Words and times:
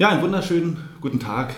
Ja, 0.00 0.08
einen 0.08 0.22
wunderschönen 0.22 0.78
guten 1.02 1.20
Tag. 1.20 1.54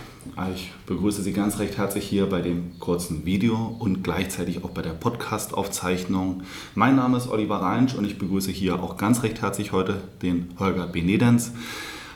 Ich 0.53 0.73
begrüße 0.87 1.23
Sie 1.23 1.33
ganz 1.33 1.61
recht 1.61 1.79
herzlich 1.79 2.09
hier 2.09 2.29
bei 2.29 2.41
dem 2.41 2.77
kurzen 2.81 3.25
Video 3.25 3.77
und 3.79 4.03
gleichzeitig 4.03 4.65
auch 4.65 4.71
bei 4.71 4.83
der 4.83 4.95
Podcast-Aufzeichnung. 4.95 6.43
Mein 6.75 6.97
Name 6.97 7.19
ist 7.19 7.29
Oliver 7.29 7.63
Reinsch 7.63 7.95
und 7.95 8.05
ich 8.05 8.19
begrüße 8.19 8.51
hier 8.51 8.83
auch 8.83 8.97
ganz 8.97 9.23
recht 9.23 9.41
herzlich 9.43 9.71
heute 9.71 10.03
den 10.23 10.51
Holger 10.59 10.89
Benedens 10.89 11.53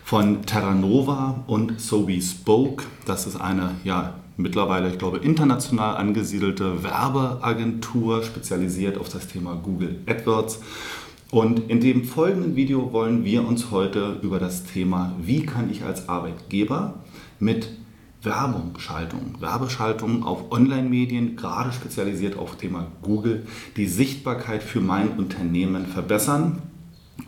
von 0.03 0.43
Terranova 0.43 1.45
und 1.47 1.81
So 1.81 2.09
We 2.09 2.21
Spoke. 2.21 2.83
Das 3.05 3.29
ist 3.29 3.37
eine 3.37 3.77
ja, 3.85 4.15
mittlerweile, 4.37 4.91
ich 4.91 4.99
glaube, 4.99 5.19
international 5.19 5.97
angesiedelte 5.97 6.83
Werbeagentur, 6.83 8.25
spezialisiert 8.25 8.99
auf 8.99 9.09
das 9.11 9.29
Thema 9.29 9.55
Google 9.55 10.01
AdWords. 10.09 10.59
Und 11.31 11.69
in 11.71 11.81
dem 11.81 12.05
folgenden 12.05 12.55
Video 12.55 12.93
wollen 12.93 13.25
wir 13.25 13.47
uns 13.47 13.73
heute 13.73 14.21
über 14.23 14.39
das 14.39 14.65
Thema, 14.65 15.17
wie 15.21 15.45
kann 15.45 15.71
ich 15.71 15.83
als 15.83 16.09
Arbeitgeber 16.09 17.03
mit 17.41 17.69
Werbungschaltung, 18.23 19.35
Werbeschaltung 19.41 20.23
auf 20.23 20.53
Online-Medien, 20.53 21.37
gerade 21.37 21.73
spezialisiert 21.73 22.39
auf 22.39 22.57
Thema 22.57 22.87
Google, 23.03 23.45
die 23.77 23.87
Sichtbarkeit 23.87 24.63
für 24.63 24.81
mein 24.81 25.11
Unternehmen 25.11 25.87
verbessern, 25.87 26.63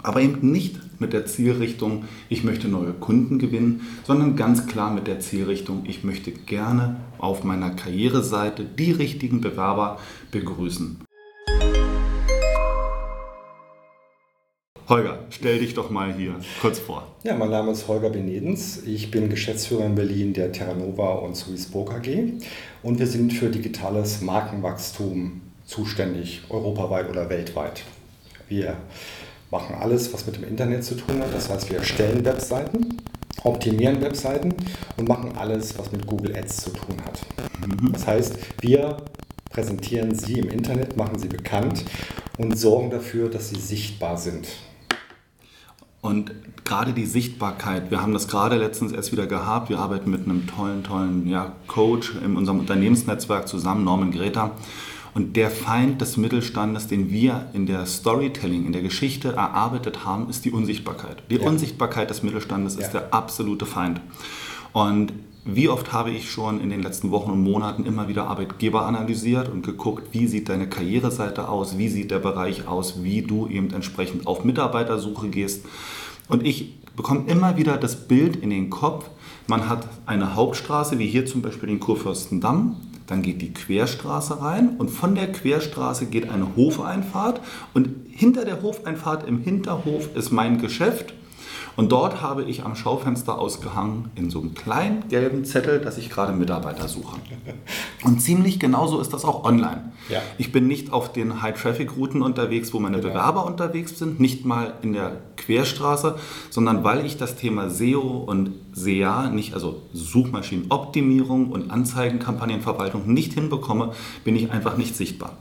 aber 0.02 0.20
eben 0.20 0.50
nicht 0.52 0.78
mit 1.00 1.12
der 1.12 1.26
Zielrichtung, 1.26 2.04
ich 2.28 2.44
möchte 2.44 2.68
neue 2.68 2.92
Kunden 2.92 3.38
gewinnen, 3.38 3.80
sondern 4.04 4.36
ganz 4.36 4.66
klar 4.66 4.92
mit 4.92 5.06
der 5.06 5.20
Zielrichtung, 5.20 5.84
ich 5.86 6.04
möchte 6.04 6.30
gerne 6.30 6.96
auf 7.18 7.42
meiner 7.42 7.70
Karriereseite 7.70 8.64
die 8.64 8.92
richtigen 8.92 9.40
Bewerber 9.40 9.98
begrüßen. 10.30 11.07
Holger, 14.88 15.18
stell 15.28 15.58
dich 15.58 15.74
doch 15.74 15.90
mal 15.90 16.14
hier 16.14 16.36
kurz 16.62 16.78
vor. 16.78 17.06
Ja, 17.22 17.36
mein 17.36 17.50
Name 17.50 17.72
ist 17.72 17.88
Holger 17.88 18.08
Benedens. 18.08 18.84
Ich 18.86 19.10
bin 19.10 19.28
Geschäftsführer 19.28 19.84
in 19.84 19.94
Berlin 19.94 20.32
der 20.32 20.50
Terranova 20.50 21.16
und 21.16 21.36
Suisburg 21.36 21.92
AG 21.92 22.08
und 22.82 22.98
wir 22.98 23.06
sind 23.06 23.34
für 23.34 23.50
digitales 23.50 24.22
Markenwachstum 24.22 25.42
zuständig, 25.66 26.40
europaweit 26.48 27.10
oder 27.10 27.28
weltweit. 27.28 27.82
Wir 28.48 28.78
machen 29.50 29.76
alles, 29.78 30.14
was 30.14 30.24
mit 30.24 30.36
dem 30.36 30.44
Internet 30.44 30.82
zu 30.84 30.94
tun 30.94 31.20
hat. 31.20 31.34
Das 31.34 31.50
heißt, 31.50 31.68
wir 31.68 31.80
erstellen 31.80 32.24
Webseiten, 32.24 32.96
optimieren 33.44 34.00
Webseiten 34.00 34.54
und 34.96 35.06
machen 35.06 35.36
alles, 35.36 35.78
was 35.78 35.92
mit 35.92 36.06
Google 36.06 36.34
Ads 36.34 36.64
zu 36.64 36.70
tun 36.70 36.96
hat. 37.04 37.20
Mhm. 37.60 37.92
Das 37.92 38.06
heißt, 38.06 38.38
wir 38.62 38.96
präsentieren 39.50 40.14
sie 40.14 40.38
im 40.38 40.48
Internet, 40.48 40.96
machen 40.96 41.18
sie 41.18 41.28
bekannt 41.28 41.84
und 42.38 42.58
sorgen 42.58 42.88
dafür, 42.88 43.28
dass 43.28 43.50
sie 43.50 43.60
sichtbar 43.60 44.16
sind. 44.16 44.48
Und 46.08 46.32
gerade 46.64 46.94
die 46.94 47.04
Sichtbarkeit, 47.04 47.90
wir 47.90 48.00
haben 48.00 48.14
das 48.14 48.28
gerade 48.28 48.56
letztens 48.56 48.92
erst 48.92 49.12
wieder 49.12 49.26
gehabt. 49.26 49.68
Wir 49.68 49.78
arbeiten 49.78 50.10
mit 50.10 50.24
einem 50.24 50.46
tollen, 50.46 50.82
tollen 50.82 51.28
ja, 51.28 51.52
Coach 51.66 52.14
in 52.24 52.34
unserem 52.34 52.60
Unternehmensnetzwerk 52.60 53.46
zusammen, 53.46 53.84
Norman 53.84 54.10
Greta. 54.10 54.52
Und 55.12 55.36
der 55.36 55.50
Feind 55.50 56.00
des 56.00 56.16
Mittelstandes, 56.16 56.86
den 56.86 57.10
wir 57.10 57.48
in 57.52 57.66
der 57.66 57.84
Storytelling, 57.84 58.64
in 58.64 58.72
der 58.72 58.80
Geschichte 58.80 59.34
erarbeitet 59.34 60.06
haben, 60.06 60.30
ist 60.30 60.46
die 60.46 60.50
Unsichtbarkeit. 60.50 61.22
Die 61.28 61.36
ja. 61.36 61.46
Unsichtbarkeit 61.46 62.08
des 62.08 62.22
Mittelstandes 62.22 62.76
ja. 62.76 62.86
ist 62.86 62.92
der 62.92 63.12
absolute 63.12 63.66
Feind. 63.66 64.00
Und 64.72 65.12
wie 65.44 65.68
oft 65.68 65.92
habe 65.92 66.10
ich 66.10 66.30
schon 66.30 66.60
in 66.60 66.70
den 66.70 66.82
letzten 66.82 67.10
Wochen 67.10 67.30
und 67.30 67.42
Monaten 67.42 67.86
immer 67.86 68.08
wieder 68.08 68.26
Arbeitgeber 68.26 68.86
analysiert 68.86 69.48
und 69.48 69.64
geguckt, 69.64 70.08
wie 70.12 70.26
sieht 70.26 70.48
deine 70.48 70.68
Karriereseite 70.68 71.48
aus, 71.48 71.78
wie 71.78 71.88
sieht 71.88 72.10
der 72.10 72.18
Bereich 72.18 72.68
aus, 72.68 73.02
wie 73.02 73.22
du 73.22 73.48
eben 73.48 73.72
entsprechend 73.72 74.26
auf 74.26 74.44
Mitarbeitersuche 74.44 75.28
gehst. 75.28 75.64
Und 76.28 76.46
ich 76.46 76.74
bekomme 76.96 77.24
immer 77.30 77.56
wieder 77.56 77.76
das 77.76 78.08
Bild 78.08 78.36
in 78.36 78.50
den 78.50 78.70
Kopf, 78.70 79.08
man 79.46 79.68
hat 79.68 79.88
eine 80.04 80.34
Hauptstraße, 80.34 80.98
wie 80.98 81.06
hier 81.06 81.24
zum 81.24 81.40
Beispiel 81.40 81.70
den 81.70 81.80
Kurfürstendamm, 81.80 82.76
dann 83.06 83.22
geht 83.22 83.40
die 83.40 83.54
Querstraße 83.54 84.42
rein 84.42 84.76
und 84.76 84.90
von 84.90 85.14
der 85.14 85.32
Querstraße 85.32 86.06
geht 86.06 86.28
eine 86.28 86.54
Hofeinfahrt 86.54 87.40
und 87.72 87.88
hinter 88.10 88.44
der 88.44 88.60
Hofeinfahrt 88.60 89.26
im 89.26 89.40
Hinterhof 89.40 90.14
ist 90.14 90.30
mein 90.30 90.60
Geschäft 90.60 91.14
und 91.78 91.92
dort 91.92 92.22
habe 92.22 92.42
ich 92.42 92.64
am 92.64 92.74
Schaufenster 92.74 93.38
ausgehangen 93.38 94.10
in 94.16 94.30
so 94.30 94.40
einem 94.40 94.54
kleinen 94.54 95.06
gelben 95.08 95.44
Zettel, 95.44 95.78
dass 95.78 95.96
ich 95.96 96.10
gerade 96.10 96.32
Mitarbeiter 96.32 96.88
suche. 96.88 97.18
Und 98.02 98.20
ziemlich 98.20 98.58
genauso 98.58 98.98
ist 98.98 99.12
das 99.12 99.24
auch 99.24 99.44
online. 99.44 99.92
Ja. 100.08 100.20
Ich 100.38 100.50
bin 100.50 100.66
nicht 100.66 100.92
auf 100.92 101.12
den 101.12 101.40
High-Traffic-Routen 101.40 102.20
unterwegs, 102.20 102.74
wo 102.74 102.80
meine 102.80 102.96
genau. 102.96 103.10
Bewerber 103.10 103.46
unterwegs 103.46 103.96
sind, 103.96 104.18
nicht 104.18 104.44
mal 104.44 104.74
in 104.82 104.92
der 104.92 105.18
Querstraße, 105.36 106.16
sondern 106.50 106.82
weil 106.82 107.06
ich 107.06 107.16
das 107.16 107.36
Thema 107.36 107.70
SEO 107.70 108.24
und 108.26 108.54
SEA, 108.72 109.30
nicht, 109.30 109.54
also 109.54 109.82
Suchmaschinenoptimierung 109.92 111.52
und 111.52 111.70
Anzeigenkampagnenverwaltung 111.70 113.06
nicht 113.06 113.34
hinbekomme, 113.34 113.92
bin 114.24 114.34
ich 114.34 114.50
einfach 114.50 114.76
nicht 114.76 114.96
sichtbar. 114.96 115.36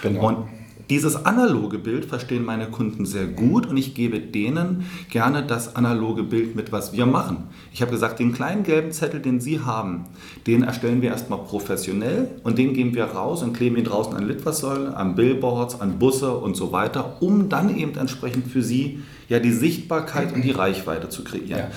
Genau. 0.00 0.26
Und 0.26 0.61
dieses 0.90 1.24
analoge 1.26 1.78
Bild 1.78 2.04
verstehen 2.04 2.44
meine 2.44 2.66
Kunden 2.66 3.06
sehr 3.06 3.26
gut 3.26 3.66
und 3.66 3.76
ich 3.76 3.94
gebe 3.94 4.20
denen 4.20 4.86
gerne 5.10 5.44
das 5.44 5.76
analoge 5.76 6.22
Bild 6.22 6.56
mit, 6.56 6.72
was 6.72 6.92
wir 6.92 7.06
machen. 7.06 7.44
Ich 7.72 7.82
habe 7.82 7.92
gesagt, 7.92 8.18
den 8.18 8.32
kleinen 8.32 8.62
gelben 8.62 8.92
Zettel, 8.92 9.20
den 9.20 9.40
Sie 9.40 9.60
haben, 9.60 10.04
den 10.46 10.62
erstellen 10.62 11.02
wir 11.02 11.10
erstmal 11.10 11.40
professionell 11.40 12.28
und 12.42 12.58
den 12.58 12.74
geben 12.74 12.94
wir 12.94 13.04
raus 13.04 13.42
und 13.42 13.52
kleben 13.52 13.76
ihn 13.76 13.84
draußen 13.84 14.14
an 14.14 14.26
Litfaßsäulen, 14.26 14.94
an 14.94 15.14
Billboards, 15.14 15.80
an 15.80 15.98
Busse 15.98 16.36
und 16.36 16.56
so 16.56 16.72
weiter, 16.72 17.16
um 17.20 17.48
dann 17.48 17.76
eben 17.76 17.96
entsprechend 17.96 18.48
für 18.48 18.62
Sie 18.62 19.00
ja 19.28 19.38
die 19.38 19.52
Sichtbarkeit 19.52 20.34
und 20.34 20.42
die 20.42 20.50
Reichweite 20.50 21.08
zu 21.08 21.24
kreieren. 21.24 21.48
Ja. 21.58 21.70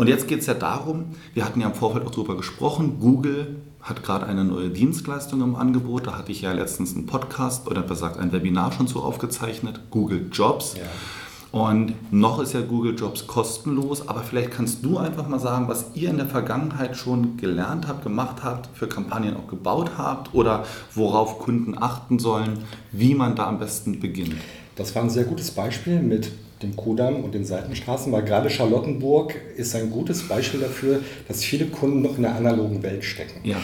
Und 0.00 0.06
jetzt 0.06 0.28
geht 0.28 0.40
es 0.40 0.46
ja 0.46 0.54
darum, 0.54 1.14
wir 1.34 1.44
hatten 1.44 1.60
ja 1.60 1.66
im 1.66 1.74
Vorfeld 1.74 2.06
auch 2.06 2.10
darüber 2.10 2.34
gesprochen, 2.34 3.00
Google 3.00 3.56
hat 3.82 4.02
gerade 4.02 4.24
eine 4.24 4.46
neue 4.46 4.70
Dienstleistung 4.70 5.42
im 5.42 5.56
Angebot. 5.56 6.06
Da 6.06 6.16
hatte 6.16 6.32
ich 6.32 6.40
ja 6.40 6.52
letztens 6.54 6.96
einen 6.96 7.04
Podcast 7.04 7.66
oder 7.66 7.82
besser 7.82 8.08
gesagt 8.08 8.18
ein 8.18 8.32
Webinar 8.32 8.72
schon 8.72 8.86
so 8.86 9.02
aufgezeichnet, 9.02 9.78
Google 9.90 10.30
Jobs. 10.32 10.76
Ja. 10.78 10.84
Und 11.52 11.92
noch 12.10 12.40
ist 12.40 12.54
ja 12.54 12.62
Google 12.62 12.94
Jobs 12.98 13.26
kostenlos, 13.26 14.08
aber 14.08 14.22
vielleicht 14.22 14.52
kannst 14.52 14.82
du 14.86 14.96
einfach 14.96 15.28
mal 15.28 15.38
sagen, 15.38 15.68
was 15.68 15.84
ihr 15.92 16.08
in 16.08 16.16
der 16.16 16.28
Vergangenheit 16.28 16.96
schon 16.96 17.36
gelernt 17.36 17.86
habt, 17.86 18.02
gemacht 18.02 18.36
habt, 18.42 18.70
für 18.74 18.88
Kampagnen 18.88 19.36
auch 19.36 19.48
gebaut 19.48 19.98
habt 19.98 20.32
oder 20.32 20.64
worauf 20.94 21.38
Kunden 21.38 21.76
achten 21.76 22.18
sollen, 22.18 22.60
wie 22.90 23.14
man 23.14 23.36
da 23.36 23.48
am 23.48 23.58
besten 23.58 24.00
beginnt. 24.00 24.36
Das 24.76 24.94
war 24.94 25.02
ein 25.02 25.10
sehr 25.10 25.24
gutes 25.24 25.50
Beispiel 25.50 26.00
mit 26.00 26.32
dem 26.62 26.76
Kudamm 26.76 27.24
und 27.24 27.34
den 27.34 27.44
Seitenstraßen, 27.44 28.12
weil 28.12 28.22
gerade 28.22 28.50
Charlottenburg 28.50 29.34
ist 29.56 29.74
ein 29.74 29.90
gutes 29.90 30.28
Beispiel 30.28 30.60
dafür, 30.60 31.00
dass 31.26 31.42
viele 31.42 31.66
Kunden 31.66 32.02
noch 32.02 32.16
in 32.16 32.22
der 32.22 32.34
analogen 32.34 32.82
Welt 32.82 33.04
stecken. 33.04 33.40
Ja. 33.44 33.56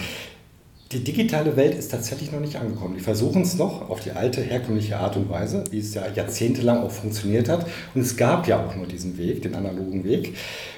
Die 0.92 1.02
digitale 1.02 1.56
Welt 1.56 1.74
ist 1.74 1.90
tatsächlich 1.90 2.30
noch 2.30 2.38
nicht 2.38 2.56
angekommen. 2.56 2.94
Die 2.96 3.02
versuchen 3.02 3.42
es 3.42 3.56
noch 3.56 3.90
auf 3.90 4.00
die 4.00 4.12
alte, 4.12 4.40
herkömmliche 4.40 4.96
Art 4.96 5.16
und 5.16 5.28
Weise, 5.28 5.64
wie 5.70 5.80
es 5.80 5.92
ja 5.94 6.04
jahrzehntelang 6.14 6.78
auch 6.78 6.92
funktioniert 6.92 7.48
hat. 7.48 7.66
Und 7.94 8.02
es 8.02 8.16
gab 8.16 8.46
ja 8.46 8.64
auch 8.64 8.76
nur 8.76 8.86
diesen 8.86 9.18
Weg, 9.18 9.42
den 9.42 9.56
analogen 9.56 10.04
Weg. 10.04 10.36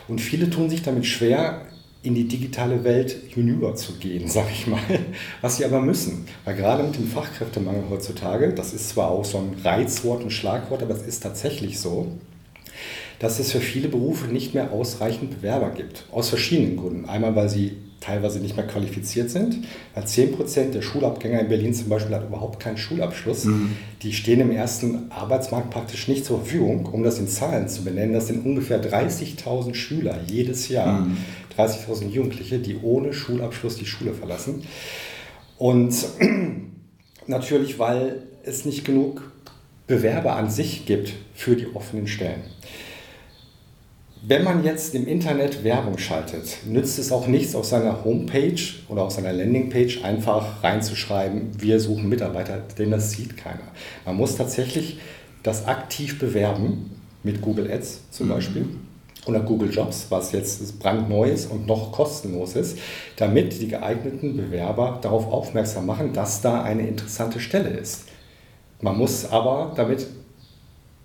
Und 0.09 0.23
viele 0.23 0.49
tun 0.49 0.71
sich 0.71 0.83
damit 0.83 1.05
schwer, 1.05 1.61
in 2.09 2.15
die 2.15 2.27
digitale 2.27 2.85
Welt 2.85 3.15
hinüber 3.29 3.75
zu 3.75 3.93
gehen, 3.95 4.29
sag 4.29 4.47
ich 4.51 4.67
mal. 4.67 4.81
Was 5.41 5.59
sie 5.59 5.65
aber 5.65 5.81
müssen. 5.81 6.27
Weil 6.45 6.57
gerade 6.57 6.83
mit 6.83 6.97
dem 6.97 7.07
Fachkräftemangel 7.07 7.85
heutzutage, 7.91 8.53
das 8.53 8.73
ist 8.73 8.91
zwar 8.91 9.11
auch 9.11 9.25
so 9.25 9.39
ein 9.39 9.57
Reizwort 9.63 10.23
und 10.25 10.31
Schlagwort, 10.31 10.83
aber 10.83 10.95
es 10.95 11.03
ist 11.03 11.23
tatsächlich 11.23 11.79
so, 11.79 12.09
dass 13.19 13.39
es 13.39 13.53
für 13.53 13.61
viele 13.61 13.89
Berufe 13.89 14.29
nicht 14.29 14.55
mehr 14.55 14.73
ausreichend 14.73 15.31
Bewerber 15.31 15.71
gibt. 15.71 16.05
Aus 16.11 16.29
verschiedenen 16.29 16.77
Gründen. 16.77 17.09
Einmal, 17.09 17.37
weil 17.37 17.49
sie 17.49 17.77
teilweise 18.09 18.41
nicht 18.41 18.57
mehr 18.57 18.67
qualifiziert 18.67 19.31
sind, 19.31 19.59
weil 19.95 20.05
10% 20.05 20.71
der 20.71 20.83
Schulabgänger 20.83 21.41
in 21.41 21.49
Berlin 21.49 21.75
zum 21.75 21.89
Beispiel 21.89 22.15
hat 22.15 22.27
überhaupt 22.27 22.59
keinen 22.59 22.79
Schulabschluss. 22.79 23.45
Mhm. 23.45 23.77
Die 24.03 24.13
stehen 24.13 24.41
im 24.41 24.51
ersten 24.51 25.11
Arbeitsmarkt 25.11 25.71
praktisch 25.71 26.09
nicht 26.09 26.25
zur 26.25 26.39
Verfügung. 26.39 26.87
Um 26.87 27.03
das 27.03 27.19
in 27.19 27.29
Zahlen 27.29 27.69
zu 27.69 27.85
benennen, 27.85 28.15
das 28.15 28.29
sind 28.29 28.45
ungefähr 28.45 28.83
30.000 28.83 29.75
Schüler 29.75 30.19
jedes 30.27 30.69
Jahr. 30.69 31.01
Mhm. 31.01 31.17
30.000 31.57 32.09
Jugendliche, 32.09 32.59
die 32.59 32.77
ohne 32.83 33.13
Schulabschluss 33.13 33.77
die 33.77 33.87
Schule 33.87 34.15
verlassen. 34.15 34.63
Und 35.59 35.95
natürlich, 37.27 37.79
weil 37.79 38.23
es 38.45 38.65
nicht 38.65 38.85
genug 38.85 39.33
Bewerber 39.87 40.37
an 40.37 40.51
sich 40.51 40.87
gibt 40.87 41.13
für 41.35 41.57
die 41.57 41.67
offenen 41.75 42.07
Stellen. 42.07 42.43
Wenn 44.31 44.45
man 44.45 44.63
jetzt 44.63 44.95
im 44.95 45.07
Internet 45.07 45.65
Werbung 45.65 45.97
schaltet, 45.97 46.59
nützt 46.67 46.99
es 46.99 47.13
auch 47.13 47.27
nichts, 47.29 47.55
auf 47.55 47.65
seiner 47.65 48.05
Homepage 48.05 48.61
oder 48.91 49.05
auf 49.05 49.13
seiner 49.13 49.33
Landingpage 49.33 50.05
einfach 50.05 50.63
reinzuschreiben, 50.63 51.53
wir 51.59 51.81
suchen 51.81 52.11
Mitarbeiter, 52.11 52.63
denn 52.77 52.91
das 52.91 53.13
sieht 53.13 53.39
keiner. 53.39 53.73
Man 54.05 54.17
muss 54.17 54.37
tatsächlich 54.37 54.99
das 55.43 55.67
aktiv 55.67 56.19
bewerben, 56.19 57.01
mit 57.23 57.41
Google 57.41 57.73
Ads 57.73 58.03
zum 58.11 58.27
mhm. 58.27 58.33
Beispiel 58.33 58.67
oder 59.25 59.41
Google 59.41 59.71
Jobs, 59.73 60.09
was 60.11 60.33
jetzt 60.33 60.79
brandneu 60.79 61.31
ist 61.31 61.51
und 61.51 61.67
noch 61.67 61.91
kostenlos 61.91 62.55
ist, 62.55 62.79
damit 63.17 63.59
die 63.59 63.69
geeigneten 63.69 64.37
Bewerber 64.37 64.99
darauf 65.01 65.27
aufmerksam 65.33 65.87
machen, 65.87 66.13
dass 66.13 66.43
da 66.43 66.63
eine 66.63 66.87
interessante 66.87 67.41
Stelle 67.41 67.71
ist. 67.71 68.05
Man 68.83 68.99
muss 68.99 69.25
aber 69.25 69.73
damit 69.75 70.07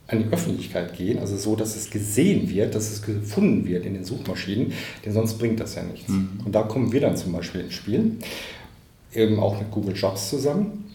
an 0.07 0.19
die 0.19 0.33
Öffentlichkeit 0.33 0.97
gehen, 0.97 1.19
also 1.19 1.37
so, 1.37 1.55
dass 1.55 1.75
es 1.75 1.89
gesehen 1.89 2.49
wird, 2.49 2.75
dass 2.75 2.91
es 2.91 3.01
gefunden 3.01 3.65
wird 3.65 3.85
in 3.85 3.93
den 3.93 4.03
Suchmaschinen, 4.03 4.73
denn 5.05 5.13
sonst 5.13 5.39
bringt 5.39 5.59
das 5.59 5.75
ja 5.75 5.83
nichts. 5.83 6.09
Mhm. 6.09 6.41
Und 6.45 6.53
da 6.53 6.63
kommen 6.63 6.91
wir 6.91 7.01
dann 7.01 7.15
zum 7.15 7.31
Beispiel 7.31 7.61
ins 7.61 7.73
Spiel, 7.73 8.17
eben 9.13 9.39
auch 9.39 9.57
mit 9.59 9.71
Google 9.71 9.95
Jobs 9.95 10.29
zusammen, 10.29 10.85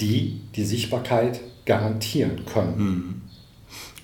die 0.00 0.40
die 0.54 0.64
Sichtbarkeit 0.64 1.40
garantieren 1.64 2.44
können. 2.44 2.78
Mhm. 2.78 3.14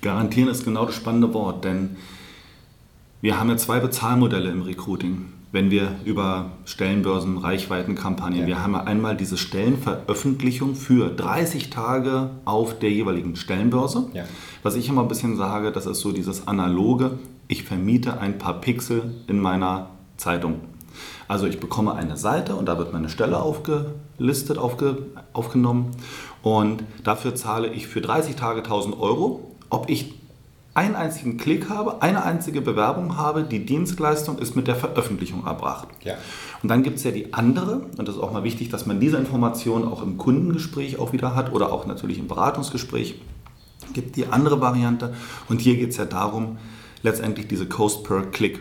Garantieren 0.00 0.48
ist 0.48 0.64
genau 0.64 0.86
das 0.86 0.94
spannende 0.94 1.32
Wort, 1.34 1.64
denn 1.64 1.96
wir 3.20 3.38
haben 3.38 3.50
ja 3.50 3.56
zwei 3.56 3.80
Bezahlmodelle 3.80 4.50
im 4.50 4.62
Recruiting 4.62 5.26
wenn 5.56 5.70
wir 5.70 5.96
über 6.04 6.50
Stellenbörsen, 6.66 7.38
Reichweitenkampagnen, 7.38 8.40
ja. 8.40 8.46
wir 8.46 8.62
haben 8.62 8.74
einmal 8.74 9.16
diese 9.16 9.38
Stellenveröffentlichung 9.38 10.74
für 10.74 11.08
30 11.08 11.70
Tage 11.70 12.28
auf 12.44 12.78
der 12.78 12.90
jeweiligen 12.90 13.36
Stellenbörse. 13.36 14.10
Ja. 14.12 14.24
Was 14.62 14.76
ich 14.76 14.90
immer 14.90 15.00
ein 15.00 15.08
bisschen 15.08 15.38
sage, 15.38 15.72
das 15.72 15.86
ist 15.86 16.00
so 16.00 16.12
dieses 16.12 16.46
analoge, 16.46 17.12
ich 17.48 17.64
vermiete 17.64 18.20
ein 18.20 18.36
paar 18.36 18.60
Pixel 18.60 19.14
in 19.28 19.40
meiner 19.40 19.88
Zeitung. 20.18 20.60
Also 21.26 21.46
ich 21.46 21.58
bekomme 21.58 21.94
eine 21.94 22.18
Seite 22.18 22.54
und 22.54 22.66
da 22.66 22.76
wird 22.76 22.92
meine 22.92 23.08
Stelle 23.08 23.40
aufgelistet, 23.40 24.58
aufge, 24.58 25.06
aufgenommen 25.32 25.92
und 26.42 26.84
dafür 27.02 27.34
zahle 27.34 27.72
ich 27.72 27.86
für 27.86 28.02
30 28.02 28.36
Tage 28.36 28.58
1000 28.58 29.00
Euro. 29.00 29.52
Ob 29.70 29.88
ich 29.88 30.16
einen 30.76 30.94
einzigen 30.94 31.38
Klick 31.38 31.70
habe, 31.70 32.02
eine 32.02 32.22
einzige 32.22 32.60
Bewerbung 32.60 33.16
habe, 33.16 33.44
die 33.44 33.64
Dienstleistung 33.64 34.38
ist 34.38 34.56
mit 34.56 34.66
der 34.66 34.76
Veröffentlichung 34.76 35.46
erbracht. 35.46 35.88
Ja. 36.04 36.16
Und 36.62 36.68
dann 36.68 36.82
gibt 36.82 36.98
es 36.98 37.04
ja 37.04 37.12
die 37.12 37.32
andere, 37.32 37.86
und 37.96 38.06
das 38.06 38.16
ist 38.16 38.20
auch 38.20 38.32
mal 38.32 38.44
wichtig, 38.44 38.68
dass 38.68 38.84
man 38.84 39.00
diese 39.00 39.16
Information 39.16 39.88
auch 39.88 40.02
im 40.02 40.18
Kundengespräch 40.18 40.98
auch 40.98 41.12
wieder 41.14 41.34
hat 41.34 41.52
oder 41.52 41.72
auch 41.72 41.86
natürlich 41.86 42.18
im 42.18 42.28
Beratungsgespräch, 42.28 43.20
gibt 43.94 44.16
die 44.16 44.26
andere 44.26 44.60
Variante. 44.60 45.14
Und 45.48 45.62
hier 45.62 45.76
geht 45.76 45.90
es 45.90 45.96
ja 45.96 46.04
darum, 46.04 46.58
letztendlich 47.02 47.48
diese 47.48 47.66
Cost 47.66 48.04
per 48.04 48.22
Click 48.22 48.60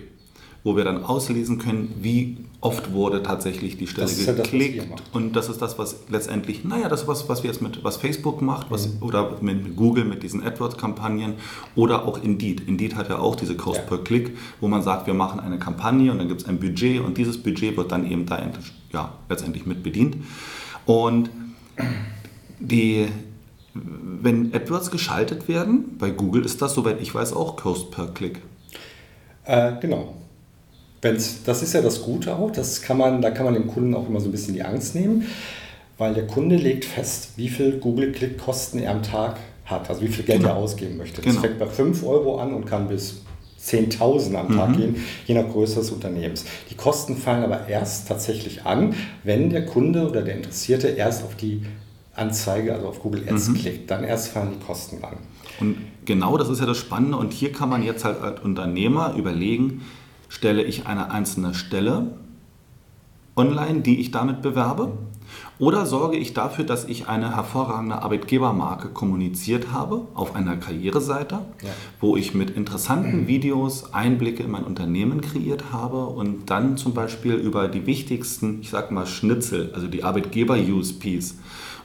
wo 0.66 0.76
wir 0.76 0.84
dann 0.84 1.06
auslesen 1.06 1.60
können, 1.60 1.94
wie 2.02 2.38
oft 2.60 2.92
wurde 2.92 3.22
tatsächlich 3.22 3.78
die 3.78 3.86
Stelle 3.86 4.08
das 4.08 4.26
geklickt. 4.26 4.78
Ja 4.78 4.84
das, 4.90 5.02
und 5.14 5.36
das 5.36 5.48
ist 5.48 5.62
das, 5.62 5.78
was 5.78 5.98
letztendlich, 6.10 6.66
naja, 6.66 6.90
das 6.90 7.04
ist 7.04 7.08
was, 7.08 7.30
was 7.30 7.44
wir 7.44 7.52
jetzt 7.52 7.62
mit, 7.62 7.84
was 7.84 7.98
Facebook 7.98 8.42
macht, 8.42 8.72
was, 8.72 8.88
mhm. 8.88 9.04
oder 9.04 9.38
mit 9.42 9.76
Google 9.76 10.06
mit 10.06 10.24
diesen 10.24 10.44
AdWords-Kampagnen 10.44 11.36
oder 11.76 12.06
auch 12.06 12.22
Indeed. 12.22 12.68
Indeed 12.68 12.96
hat 12.96 13.10
ja 13.10 13.20
auch 13.20 13.36
diese 13.36 13.56
Cost 13.56 13.82
ja. 13.82 13.84
per 13.84 14.00
Click, 14.00 14.36
wo 14.60 14.68
man 14.68 14.82
sagt, 14.82 15.06
wir 15.06 15.14
machen 15.14 15.40
eine 15.40 15.60
Kampagne 15.60 16.12
und 16.12 16.18
dann 16.18 16.28
gibt 16.28 16.42
es 16.42 16.48
ein 16.48 16.60
Budget 16.60 17.00
und 17.00 17.20
dieses 17.20 17.38
Budget 17.38 17.78
wird 17.78 17.92
dann 17.92 18.10
eben 18.10 18.26
da 18.26 18.42
ja, 18.92 19.14
letztendlich 19.30 19.68
mit 19.68 19.84
bedient. 19.84 20.18
Und 20.88 21.30
die, 22.60 23.06
wenn 23.76 24.52
AdWords 24.52 24.90
geschaltet 24.90 25.48
werden, 25.48 25.96
bei 26.00 26.10
Google 26.10 26.44
ist 26.44 26.60
das, 26.64 26.74
soweit 26.74 27.00
ich 27.04 27.14
weiß, 27.14 27.34
auch 27.34 27.56
Cost 27.56 27.92
per 27.92 28.08
Click. 28.08 28.42
Äh, 29.44 29.74
genau. 29.80 30.25
Wenn's, 31.02 31.44
das 31.44 31.62
ist 31.62 31.74
ja 31.74 31.82
das 31.82 32.02
Gute 32.02 32.36
auch, 32.36 32.52
das 32.52 32.82
kann 32.82 32.98
man, 32.98 33.22
da 33.22 33.32
kann 33.32 33.46
man 33.46 33.54
dem 33.54 33.68
Kunden 33.68 33.94
auch 33.94 34.08
immer 34.08 34.20
so 34.20 34.28
ein 34.28 34.32
bisschen 34.32 34.54
die 34.54 34.64
Angst 34.64 34.96
nehmen, 34.96 35.26
weil 35.98 36.14
der 36.14 36.28
Kunde 36.28 36.56
legt 36.56 36.86
fest, 36.86 37.32
wie 37.36 37.50
viel 37.50 37.80
Google-Klick-Kosten 37.80 38.80
er 38.80 38.92
am 38.92 39.04
Tag 39.04 39.38
hat, 39.66 39.90
also 39.90 40.02
wie 40.02 40.08
viel 40.08 40.26
Geld 40.26 40.40
genau. 40.40 40.54
er 40.54 40.58
ausgeben 40.58 40.98
möchte. 40.98 41.22
Das 41.22 41.32
genau. 41.32 41.42
fängt 41.42 41.60
bei 41.60 41.68
5 41.68 42.04
Euro 42.06 42.40
an 42.40 42.54
und 42.54 42.66
kann 42.66 42.88
bis 42.88 43.22
10.000 43.66 44.36
am 44.36 44.56
Tag 44.56 44.70
mhm. 44.70 44.78
gehen, 44.78 44.96
je 45.26 45.36
nach 45.36 45.50
Größe 45.50 45.80
des 45.80 45.92
Unternehmens. 45.92 46.46
Die 46.70 46.76
Kosten 46.76 47.18
fallen 47.18 47.44
aber 47.44 47.68
erst 47.68 48.08
tatsächlich 48.08 48.66
an, 48.66 48.94
wenn 49.24 49.50
der 49.50 49.66
Kunde 49.66 50.08
oder 50.08 50.22
der 50.22 50.36
Interessierte 50.36 50.88
erst 50.88 51.24
auf 51.24 51.36
die 51.36 51.64
Anzeige, 52.16 52.74
also 52.74 52.88
auf 52.88 53.00
Google 53.02 53.24
Ads 53.28 53.50
mhm. 53.50 53.54
klickt. 53.56 53.92
Dann 53.92 54.04
erst 54.04 54.30
fallen 54.30 54.52
die 54.60 54.66
Kosten 54.66 55.04
an. 55.04 55.18
Und 55.60 55.78
genau 56.06 56.38
das 56.38 56.50
ist 56.50 56.60
ja 56.60 56.66
das 56.66 56.78
Spannende. 56.78 57.18
Und 57.18 57.34
hier 57.34 57.52
kann 57.52 57.70
man 57.70 57.84
jetzt 57.84 58.06
halt 58.06 58.22
als 58.22 58.42
Unternehmer 58.42 59.16
überlegen, 59.18 59.82
stelle 60.36 60.64
ich 60.64 60.86
eine 60.86 61.12
einzelne 61.12 61.54
Stelle 61.54 62.08
online, 63.38 63.82
die 63.82 64.02
ich 64.02 64.12
damit 64.12 64.42
bewerbe? 64.42 64.92
Oder 65.60 65.86
sorge 65.86 66.18
ich 66.18 66.34
dafür, 66.34 66.66
dass 66.66 66.84
ich 66.86 67.08
eine 67.08 67.36
hervorragende 67.36 68.02
Arbeitgebermarke 68.02 68.90
kommuniziert 68.90 69.72
habe 69.72 70.02
auf 70.14 70.36
einer 70.36 70.58
Karriereseite, 70.58 71.36
ja. 71.36 71.70
wo 72.02 72.18
ich 72.18 72.34
mit 72.34 72.50
interessanten 72.52 73.28
Videos 73.28 73.94
Einblicke 73.94 74.44
in 74.44 74.52
mein 74.52 74.66
Unternehmen 74.66 75.22
kreiert 75.22 75.72
habe 75.72 76.06
und 76.06 76.50
dann 76.50 76.76
zum 76.76 76.94
Beispiel 76.94 77.36
über 77.36 77.70
die 77.70 77.86
wichtigsten, 77.86 78.60
ich 78.62 78.70
sag 78.70 78.92
mal 78.92 79.08
Schnitzel, 79.08 79.72
also 79.74 79.88
die 79.88 80.04
Arbeitgeber-USPs 80.04 81.36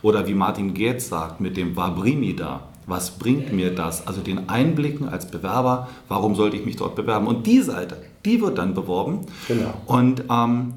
oder 0.03 0.27
wie 0.27 0.35
Martin 0.35 0.75
Gates 0.75 1.09
sagt 1.09 1.41
mit 1.41 1.57
dem 1.57 1.77
Wabrimi 1.77 2.35
da, 2.35 2.69
was 2.87 3.13
bringt 3.13 3.53
mir 3.53 3.73
das? 3.73 4.07
Also 4.09 4.21
den 4.21 4.49
Einblicken 4.49 5.09
als 5.09 5.31
Bewerber, 5.31 5.89
warum 6.09 6.35
sollte 6.35 6.57
ich 6.57 6.67
mich 6.67 6.77
dort 6.77 6.97
bewerben? 6.97 7.29
Und 7.29 7.47
die 7.47 7.63
Seite, 7.63 7.99
die 8.25 8.41
wird 8.41 8.59
dann 8.59 8.75
beworben. 8.75 9.27
Genau. 9.49 9.75
Und 9.87 10.25
ähm, 10.31 10.75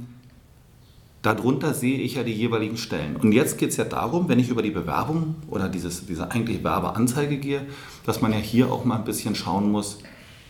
darunter 1.22 1.74
sehe 1.74 2.00
ich 2.00 2.16
ja 2.16 2.24
die 2.24 2.34
jeweiligen 2.34 2.78
Stellen. 2.78 3.16
Und 3.16 3.32
jetzt 3.32 3.58
geht 3.58 3.70
es 3.70 3.78
ja 3.78 3.86
darum, 3.86 4.30
wenn 4.30 4.40
ich 4.40 4.50
über 4.50 4.62
die 4.62 4.72
Bewerbung 4.72 5.36
oder 5.50 5.70
dieses, 5.70 6.06
diese 6.06 6.32
eigentliche 6.32 6.64
Werbeanzeige 6.64 7.38
gehe, 7.38 7.62
dass 8.06 8.22
man 8.22 8.32
ja 8.34 8.40
hier 8.40 8.72
auch 8.72 8.86
mal 8.86 8.98
ein 8.98 9.06
bisschen 9.06 9.36
schauen 9.36 9.72
muss, 9.72 10.00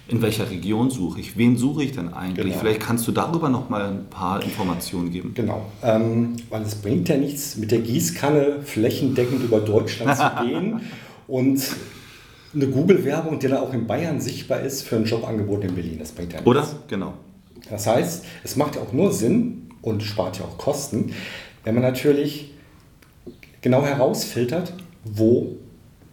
in 0.08 0.22
welcher 0.22 0.50
Region 0.50 0.90
suche 0.90 1.22
ich? 1.22 1.38
Wen 1.38 1.58
suche 1.58 1.84
ich 1.84 1.94
denn 1.94 2.14
eigentlich? 2.14 2.48
Genau. 2.48 2.60
Vielleicht 2.60 2.82
kannst 2.82 3.08
du 3.08 3.14
darüber 3.14 3.48
noch 3.50 3.70
mal 3.70 3.86
ein 3.86 4.10
paar 4.10 4.44
Informationen 4.44 5.12
geben. 5.12 5.32
Genau, 5.34 5.66
ähm, 5.82 6.36
weil 6.50 6.64
es 6.64 6.76
bringt 6.76 7.08
ja 7.08 7.16
nichts, 7.16 7.56
mit 7.56 7.72
der 7.72 7.80
Gießkanne 7.80 8.64
flächendeckend 8.64 9.44
über 9.44 9.62
Deutschland 9.62 10.18
zu 10.18 10.24
gehen 10.46 10.82
und 11.28 11.62
eine 12.54 12.68
Google-Werbung, 12.68 13.40
die 13.40 13.48
dann 13.48 13.58
auch 13.58 13.74
in 13.74 13.88
Bayern 13.88 14.22
sichtbar 14.22 14.62
ist 14.62 14.84
für 14.84 14.96
ein 14.96 15.06
Jobangebot 15.06 15.64
in 15.64 15.76
Berlin. 15.76 15.98
Das 16.00 16.12
bringt 16.12 16.34
ja 16.34 16.40
nichts. 16.40 16.48
Oder? 16.48 16.68
Genau. 16.88 17.14
Das 17.70 17.88
heißt, 17.88 18.26
es 18.44 18.56
macht 18.56 18.76
ja 18.76 18.82
auch 18.82 18.94
nur 18.94 19.12
Sinn 19.12 19.70
und 19.82 20.04
spart 20.04 20.40
ja 20.40 20.46
auch 20.46 20.58
Kosten, 20.58 21.14
wenn 21.64 21.76
man 21.76 21.84
natürlich 21.84 22.52
genau 23.62 23.86
herausfiltert, 23.86 24.74
wo 25.06 25.56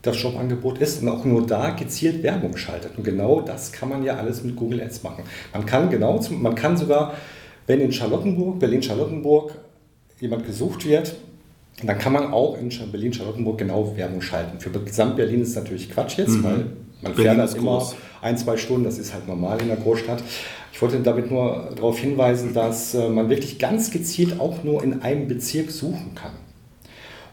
das 0.02 0.20
Jobangebot 0.22 0.78
ist 0.78 1.02
und 1.02 1.08
auch 1.08 1.24
nur 1.24 1.46
da 1.46 1.70
gezielt 1.70 2.22
Werbung 2.22 2.56
schaltet. 2.56 2.96
Und 2.96 3.04
genau 3.04 3.40
das 3.40 3.72
kann 3.72 3.88
man 3.88 4.02
ja 4.02 4.16
alles 4.16 4.42
mit 4.42 4.56
Google 4.56 4.80
Ads 4.80 5.02
machen. 5.02 5.24
Man 5.52 5.66
kann 5.66 5.90
genau, 5.90 6.20
man 6.30 6.54
kann 6.54 6.76
sogar, 6.76 7.14
wenn 7.66 7.80
in 7.80 7.92
Charlottenburg, 7.92 8.58
Berlin-Charlottenburg 8.60 9.52
jemand 10.20 10.46
gesucht 10.46 10.86
wird, 10.86 11.14
dann 11.88 11.98
kann 11.98 12.12
man 12.12 12.32
auch 12.32 12.58
in 12.58 12.68
Berlin-Charlottenburg 12.68 13.58
genau 13.58 13.96
Werbung 13.96 14.20
schalten. 14.20 14.60
Für 14.60 14.70
Gesamt-Berlin 14.70 15.42
ist 15.42 15.54
natürlich 15.56 15.90
Quatsch 15.90 16.18
jetzt, 16.18 16.30
mhm. 16.30 16.44
weil 16.44 16.66
man 17.02 17.14
Berlin 17.14 17.36
fährt 17.36 17.38
halt 17.38 17.54
immer 17.56 17.78
groß. 17.78 17.96
ein, 18.20 18.36
zwei 18.36 18.56
Stunden, 18.56 18.84
das 18.84 18.98
ist 18.98 19.14
halt 19.14 19.26
normal 19.26 19.60
in 19.62 19.68
der 19.68 19.76
Großstadt. 19.76 20.22
Ich 20.72 20.82
wollte 20.82 21.00
damit 21.00 21.30
nur 21.30 21.72
darauf 21.74 21.98
hinweisen, 21.98 22.54
dass 22.54 22.94
äh, 22.94 23.08
man 23.08 23.28
wirklich 23.28 23.58
ganz 23.58 23.90
gezielt 23.90 24.40
auch 24.40 24.62
nur 24.64 24.82
in 24.82 25.02
einem 25.02 25.28
Bezirk 25.28 25.70
suchen 25.70 26.14
kann. 26.14 26.32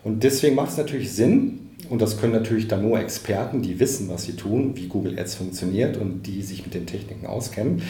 Und 0.04 0.24
deswegen 0.24 0.56
macht 0.56 0.70
es 0.70 0.78
natürlich 0.78 1.12
Sinn, 1.12 1.68
und 1.90 2.02
das 2.02 2.20
können 2.20 2.34
natürlich 2.34 2.68
dann 2.68 2.82
nur 2.82 3.00
Experten, 3.00 3.62
die 3.62 3.80
wissen, 3.80 4.10
was 4.10 4.24
sie 4.24 4.34
tun, 4.34 4.76
wie 4.76 4.88
Google 4.88 5.18
Ads 5.18 5.36
funktioniert 5.36 5.98
und 5.98 6.24
die 6.24 6.42
sich 6.42 6.64
mit 6.64 6.74
den 6.74 6.86
Techniken 6.86 7.28
auskennen. 7.28 7.82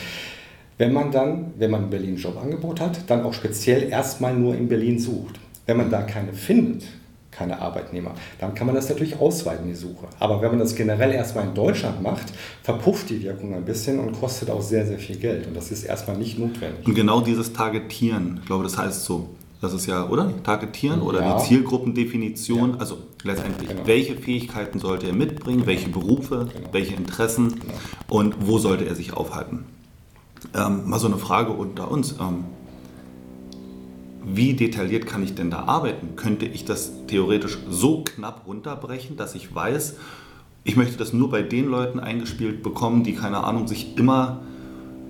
Wenn 0.78 0.94
man 0.94 1.12
dann, 1.12 1.54
wenn 1.58 1.72
man 1.72 1.86
ein 1.86 1.90
Berlin 1.90 2.18
Jobangebot 2.18 2.80
hat, 2.80 3.10
dann 3.10 3.24
auch 3.24 3.34
speziell 3.34 3.90
erstmal 3.90 4.36
nur 4.36 4.56
in 4.56 4.68
Berlin 4.68 5.00
sucht. 5.00 5.40
Wenn 5.68 5.78
man 5.78 5.92
da 5.92 6.02
keine 6.02 6.34
findet, 6.34 6.84
keine 7.30 7.62
Arbeitnehmer, 7.62 8.12
dann 8.40 8.56
kann 8.56 8.66
man 8.66 8.76
das 8.76 8.90
natürlich 8.90 9.20
ausweiten, 9.20 9.68
die 9.68 9.76
Suche. 9.76 10.08
Aber 10.20 10.42
wenn 10.42 10.50
man 10.50 10.60
das 10.60 10.76
generell 10.76 11.12
erstmal 11.12 11.46
in 11.46 11.54
Deutschland 11.54 12.02
macht, 12.02 12.26
verpufft 12.64 13.10
die 13.10 13.22
Wirkung 13.22 13.54
ein 13.54 13.64
bisschen 13.64 14.00
und 14.00 14.20
kostet 14.20 14.50
auch 14.50 14.62
sehr, 14.62 14.88
sehr 14.88 14.98
viel 14.98 15.18
Geld. 15.18 15.46
Und 15.46 15.56
das 15.56 15.70
ist 15.70 15.84
erstmal 15.84 16.18
nicht 16.18 16.40
notwendig. 16.40 16.88
Und 16.88 16.96
genau 16.96 17.22
dieses 17.22 17.54
Targetieren, 17.54 18.40
ich 18.42 18.48
glaube, 18.48 18.64
das 18.64 18.78
heißt 18.78 19.06
so. 19.06 19.30
Das 19.60 19.74
ist 19.74 19.88
ja, 19.88 20.08
oder? 20.08 20.32
Targetieren 20.44 21.02
oder 21.02 21.22
ja. 21.22 21.38
die 21.38 21.46
Zielgruppendefinition. 21.46 22.74
Ja. 22.74 22.78
Also 22.78 23.00
letztendlich, 23.24 23.70
genau. 23.70 23.82
welche 23.86 24.16
Fähigkeiten 24.16 24.80
sollte 24.80 25.08
er 25.08 25.14
mitbringen, 25.14 25.66
welche 25.66 25.90
Berufe, 25.90 26.48
genau. 26.54 26.70
welche 26.72 26.96
Interessen 26.96 27.60
genau. 27.60 27.74
und 28.08 28.36
wo 28.48 28.60
sollte 28.60 28.86
er 28.86 28.94
sich 28.94 29.14
aufhalten? 29.14 29.66
Ähm, 30.56 30.88
mal 30.88 31.00
so 31.00 31.08
eine 31.08 31.18
Frage 31.18 31.52
unter 31.52 31.90
uns. 31.90 32.14
Ähm, 32.20 32.46
wie 34.30 34.54
detailliert 34.54 35.06
kann 35.06 35.24
ich 35.24 35.36
denn 35.36 35.50
da 35.50 35.64
arbeiten? 35.64 36.16
Könnte 36.16 36.46
ich 36.46 36.66
das 36.66 36.92
theoretisch 37.08 37.58
so 37.70 38.04
knapp 38.04 38.46
runterbrechen, 38.46 39.16
dass 39.16 39.36
ich 39.36 39.54
weiß, 39.54 39.96
ich 40.64 40.76
möchte 40.76 40.98
das 40.98 41.14
nur 41.14 41.30
bei 41.30 41.42
den 41.42 41.66
Leuten 41.68 42.00
eingespielt 42.00 42.62
bekommen, 42.62 43.04
die, 43.04 43.14
keine 43.14 43.44
Ahnung, 43.44 43.68
sich 43.68 43.98
immer 43.98 44.42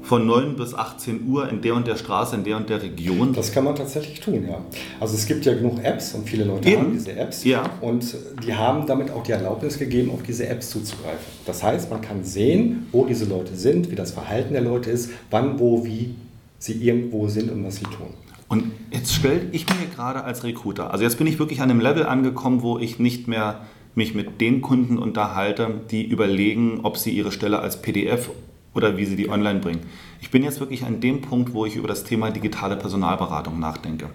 von 0.04 0.26
9 0.26 0.56
bis 0.56 0.74
18 0.74 1.28
Uhr 1.28 1.50
in 1.50 1.62
der 1.62 1.74
und 1.74 1.88
der 1.88 1.98
Straße, 1.98 2.36
in 2.36 2.44
der 2.44 2.58
und 2.58 2.70
der 2.70 2.82
Region. 2.82 3.34
Das 3.34 3.52
kann 3.52 3.64
man 3.64 3.76
tatsächlich 3.76 4.20
tun, 4.22 4.46
ja. 4.48 4.62
Also 5.00 5.16
es 5.16 5.26
gibt 5.26 5.46
ja 5.46 5.54
genug 5.54 5.84
Apps 5.84 6.14
und 6.14 6.30
viele 6.30 6.46
Leute 6.46 6.70
Eben. 6.70 6.82
haben 6.82 6.94
diese 6.94 7.12
Apps 7.14 7.44
ja. 7.44 7.64
und 7.82 8.16
die 8.46 8.54
haben 8.54 8.86
damit 8.86 9.12
auch 9.12 9.24
die 9.24 9.34
Erlaubnis 9.34 9.78
gegeben, 9.78 10.12
auf 10.12 10.24
diese 10.24 10.48
Apps 10.48 10.70
zuzugreifen. 10.70 11.26
Das 11.46 11.62
heißt, 11.64 11.90
man 11.90 12.02
kann 12.02 12.24
sehen, 12.24 12.88
wo 12.92 13.06
diese 13.06 13.26
Leute 13.26 13.56
sind, 13.56 13.92
wie 13.92 13.96
das 13.96 14.12
Verhalten 14.12 14.54
der 14.54 14.62
Leute 14.62 14.92
ist, 14.92 15.10
wann, 15.30 15.60
wo, 15.60 15.84
wie 15.84 16.16
sie 16.60 16.74
irgendwo 16.74 17.28
sind 17.28 17.52
und 17.52 17.66
was 17.66 17.78
sie 17.78 17.86
tun. 17.86 18.14
Und 18.48 18.72
jetzt 18.92 19.14
stelle 19.14 19.50
ich 19.52 19.68
mir 19.68 19.88
gerade 19.94 20.24
als 20.24 20.44
Recruiter, 20.44 20.92
also 20.92 21.04
jetzt 21.04 21.18
bin 21.18 21.28
ich 21.28 21.38
wirklich 21.40 21.62
an 21.62 21.70
einem 21.70 21.82
Level 21.82 22.06
angekommen, 22.06 22.62
wo 22.62 22.78
ich 22.78 22.98
nicht 22.98 23.28
mehr 23.28 23.66
mich 23.94 24.14
mit 24.14 24.40
den 24.40 24.62
Kunden 24.62 24.98
unterhalte, 24.98 25.82
die 25.92 26.06
überlegen, 26.06 26.82
ob 26.84 26.98
sie 26.98 27.12
ihre 27.12 27.32
Stelle 27.32 27.60
als 27.60 27.82
PDF 27.82 28.30
oder 28.74 28.96
wie 28.96 29.06
sie 29.06 29.16
die 29.16 29.30
online 29.30 29.60
bringen. 29.60 29.82
Ich 30.22 30.30
bin 30.30 30.44
jetzt 30.44 30.60
wirklich 30.60 30.86
an 30.86 31.02
dem 31.02 31.22
Punkt, 31.22 31.54
wo 31.54 31.66
ich 31.66 31.76
über 31.76 31.88
das 31.88 32.04
Thema 32.04 32.30
digitale 32.30 32.78
Personalberatung 32.78 33.60
nachdenke. 33.60 34.10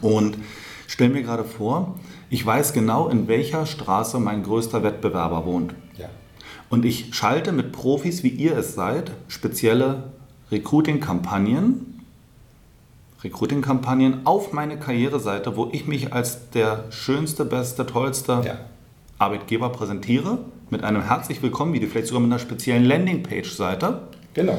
Und 0.00 0.38
stelle 0.86 1.10
mir 1.10 1.22
gerade 1.22 1.44
vor, 1.44 1.98
ich 2.30 2.44
weiß 2.44 2.72
genau, 2.72 3.08
in 3.08 3.28
welcher 3.28 3.66
Straße 3.66 4.18
mein 4.18 4.42
größter 4.42 4.82
Wettbewerber 4.82 5.44
wohnt. 5.44 5.74
Ja. 5.98 6.08
Und 6.70 6.84
ich 6.84 7.14
schalte 7.14 7.52
mit 7.52 7.72
Profis, 7.72 8.22
wie 8.22 8.28
ihr 8.28 8.56
es 8.56 8.74
seid, 8.74 9.12
spezielle 9.28 10.12
Recruiting-Kampagnen 10.50 11.93
Recruiting-Kampagnen 13.24 14.26
auf 14.26 14.52
meine 14.52 14.78
Karriereseite, 14.78 15.56
wo 15.56 15.70
ich 15.72 15.86
mich 15.86 16.12
als 16.12 16.50
der 16.50 16.84
schönste, 16.90 17.46
beste, 17.46 17.86
tollste 17.86 18.42
ja. 18.44 18.58
Arbeitgeber 19.18 19.70
präsentiere, 19.70 20.38
mit 20.68 20.84
einem 20.84 21.02
herzlich 21.02 21.42
willkommen 21.42 21.72
Video, 21.72 21.88
vielleicht 21.88 22.08
sogar 22.08 22.20
mit 22.20 22.30
einer 22.30 22.38
speziellen 22.38 22.84
Landingpage-Seite. 22.84 24.02
Genau. 24.34 24.58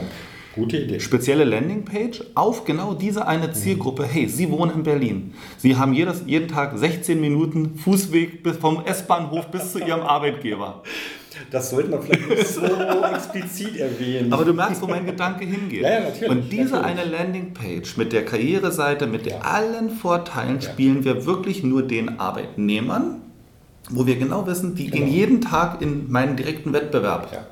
Gute 0.55 0.77
Idee. 0.77 0.99
Spezielle 0.99 1.43
Landingpage 1.43 2.23
auf 2.33 2.65
genau 2.65 2.93
diese 2.93 3.27
eine 3.27 3.51
Zielgruppe. 3.51 4.05
Hey, 4.05 4.27
Sie 4.27 4.49
wohnen 4.49 4.73
in 4.73 4.83
Berlin. 4.83 5.33
Sie 5.57 5.75
haben 5.75 5.93
jedes, 5.93 6.23
jeden 6.25 6.47
Tag 6.47 6.77
16 6.77 7.21
Minuten 7.21 7.77
Fußweg 7.77 8.41
bis 8.41 8.57
vom 8.57 8.83
S-Bahnhof 8.83 9.51
bis 9.51 9.73
zu 9.73 9.79
Ihrem 9.79 10.01
Arbeitgeber. 10.01 10.81
Das 11.51 11.69
sollte 11.69 11.89
man 11.89 12.01
vielleicht 12.01 12.29
nicht 12.29 12.47
so 12.47 12.61
explizit 13.13 13.77
erwähnen. 13.77 14.31
Aber 14.31 14.45
du 14.45 14.53
merkst, 14.53 14.81
wo 14.81 14.87
mein 14.87 15.05
Gedanke 15.05 15.45
hingeht. 15.45 15.81
Ja, 15.81 15.89
ja, 15.89 15.99
natürlich. 16.01 16.29
Und 16.29 16.51
diese 16.51 16.75
natürlich. 16.75 16.99
eine 16.99 17.11
Landingpage 17.11 17.97
mit 17.97 18.13
der 18.13 18.25
Karriereseite, 18.25 19.07
mit 19.07 19.27
ja. 19.27 19.39
allen 19.39 19.89
Vorteilen 19.89 20.59
ja. 20.59 20.61
spielen 20.61 21.03
wir 21.03 21.25
wirklich 21.25 21.63
nur 21.63 21.83
den 21.83 22.19
Arbeitnehmern, 22.19 23.21
wo 23.89 24.05
wir 24.05 24.15
genau 24.17 24.47
wissen, 24.47 24.75
die 24.75 24.89
genau. 24.89 25.05
gehen 25.05 25.13
jeden 25.13 25.41
Tag 25.41 25.81
in 25.81 26.11
meinen 26.11 26.35
direkten 26.35 26.73
Wettbewerb. 26.73 27.31
Ja. 27.31 27.45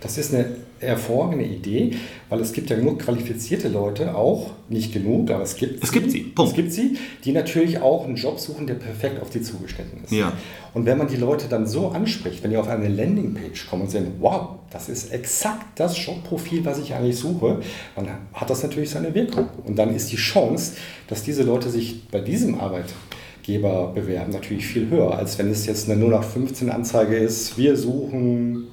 Das 0.00 0.16
ist 0.16 0.32
eine 0.32 0.56
hervorragende 0.80 1.44
Idee, 1.44 1.92
weil 2.28 2.40
es 2.40 2.52
gibt 2.52 2.70
ja 2.70 2.76
genug 2.76 3.00
qualifizierte 3.00 3.68
Leute, 3.68 4.14
auch 4.14 4.50
nicht 4.68 4.92
genug, 4.92 5.30
aber 5.30 5.42
es 5.42 5.56
gibt 5.56 5.82
es 5.82 5.90
sie. 5.90 5.98
Gibt 5.98 6.10
sie. 6.10 6.20
Punkt. 6.20 6.50
Es 6.50 6.56
gibt 6.56 6.72
sie, 6.72 6.96
die 7.24 7.32
natürlich 7.32 7.80
auch 7.80 8.06
einen 8.06 8.16
Job 8.16 8.40
suchen, 8.40 8.66
der 8.66 8.74
perfekt 8.74 9.20
auf 9.20 9.30
sie 9.32 9.42
zugeschnitten 9.42 10.04
ist. 10.04 10.12
Ja. 10.12 10.32
Und 10.72 10.86
wenn 10.86 10.96
man 10.96 11.08
die 11.08 11.16
Leute 11.16 11.48
dann 11.48 11.66
so 11.66 11.88
anspricht, 11.88 12.42
wenn 12.42 12.50
die 12.50 12.56
auf 12.56 12.68
eine 12.68 12.88
Landingpage 12.88 13.68
kommen 13.68 13.82
und 13.82 13.90
sehen, 13.90 14.06
wow, 14.20 14.50
das 14.70 14.88
ist 14.88 15.12
exakt 15.12 15.66
das 15.78 16.04
Jobprofil, 16.04 16.64
was 16.64 16.78
ich 16.78 16.94
eigentlich 16.94 17.18
suche, 17.18 17.60
dann 17.96 18.08
hat 18.32 18.48
das 18.48 18.62
natürlich 18.62 18.90
seine 18.90 19.14
Wirkung. 19.14 19.48
Und 19.64 19.76
dann 19.76 19.94
ist 19.94 20.10
die 20.12 20.16
Chance, 20.16 20.76
dass 21.08 21.22
diese 21.24 21.42
Leute 21.42 21.68
sich 21.68 22.08
bei 22.08 22.20
diesem 22.20 22.60
Arbeitgeber 22.60 23.92
bewerben, 23.94 24.32
natürlich 24.32 24.66
viel 24.66 24.88
höher, 24.88 25.14
als 25.14 25.38
wenn 25.38 25.50
es 25.50 25.66
jetzt 25.66 25.90
eine 25.90 26.02
0815 26.02 26.70
Anzeige 26.70 27.16
ist, 27.16 27.58
wir 27.58 27.76
suchen 27.76 28.68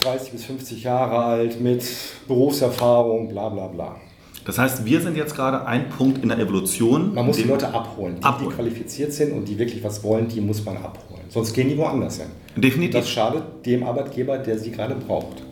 30 0.00 0.32
bis 0.32 0.44
50 0.44 0.82
Jahre 0.82 1.24
alt 1.24 1.60
mit 1.60 1.84
Berufserfahrung, 2.28 3.28
bla 3.28 3.48
bla 3.48 3.66
bla. 3.68 3.96
Das 4.44 4.58
heißt, 4.58 4.84
wir 4.84 5.00
sind 5.00 5.16
jetzt 5.16 5.34
gerade 5.34 5.66
ein 5.66 5.88
Punkt 5.88 6.22
in 6.22 6.28
der 6.28 6.38
Evolution. 6.38 7.12
Man 7.12 7.26
muss 7.26 7.36
die 7.36 7.42
Leute 7.42 7.68
abholen. 7.74 8.16
Die, 8.18 8.22
abholen. 8.22 8.50
die 8.50 8.54
qualifiziert 8.54 9.12
sind 9.12 9.32
und 9.32 9.46
die 9.46 9.58
wirklich 9.58 9.82
was 9.82 10.04
wollen, 10.04 10.28
die 10.28 10.40
muss 10.40 10.64
man 10.64 10.76
abholen. 10.76 11.22
Sonst 11.28 11.52
gehen 11.52 11.68
die 11.68 11.76
woanders 11.76 12.18
hin. 12.18 12.28
Definitiv. 12.54 12.94
Und 12.94 13.02
das 13.02 13.10
schadet 13.10 13.66
dem 13.66 13.82
Arbeitgeber, 13.82 14.38
der 14.38 14.58
sie 14.58 14.70
gerade 14.70 14.94
braucht. 14.94 15.42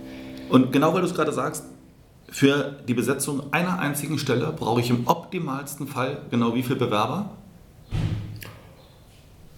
Und 0.48 0.72
genau 0.72 0.94
weil 0.94 1.00
du 1.00 1.08
es 1.08 1.14
gerade 1.14 1.32
sagst, 1.32 1.64
für 2.30 2.76
die 2.86 2.94
Besetzung 2.94 3.52
einer 3.52 3.80
einzigen 3.80 4.18
Stelle 4.18 4.52
brauche 4.56 4.80
ich 4.80 4.90
im 4.90 5.06
optimalsten 5.06 5.88
Fall 5.88 6.18
genau 6.30 6.54
wie 6.54 6.62
viele 6.62 6.76
Bewerber? 6.76 7.30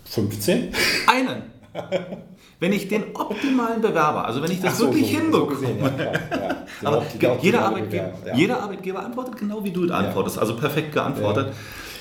15? 0.06 0.72
Einen. 1.06 1.42
Wenn 2.58 2.72
ich 2.72 2.88
den 2.88 3.14
optimalen 3.14 3.82
Bewerber, 3.82 4.24
also 4.24 4.42
wenn 4.42 4.50
ich 4.50 4.62
das 4.62 4.78
so, 4.78 4.86
wirklich 4.86 5.12
so, 5.12 5.18
hinbekomme, 5.18 5.56
so 5.56 5.66
ja, 5.66 6.04
ja. 6.04 6.66
aber 6.84 7.02
jeder, 7.42 7.66
Arbeitgeber, 7.66 8.12
ja. 8.26 8.34
jeder 8.34 8.62
Arbeitgeber 8.62 9.04
antwortet 9.04 9.36
genau 9.36 9.62
wie 9.62 9.70
du 9.70 9.92
antwortest, 9.92 10.38
also 10.38 10.56
perfekt 10.56 10.92
geantwortet. 10.92 11.52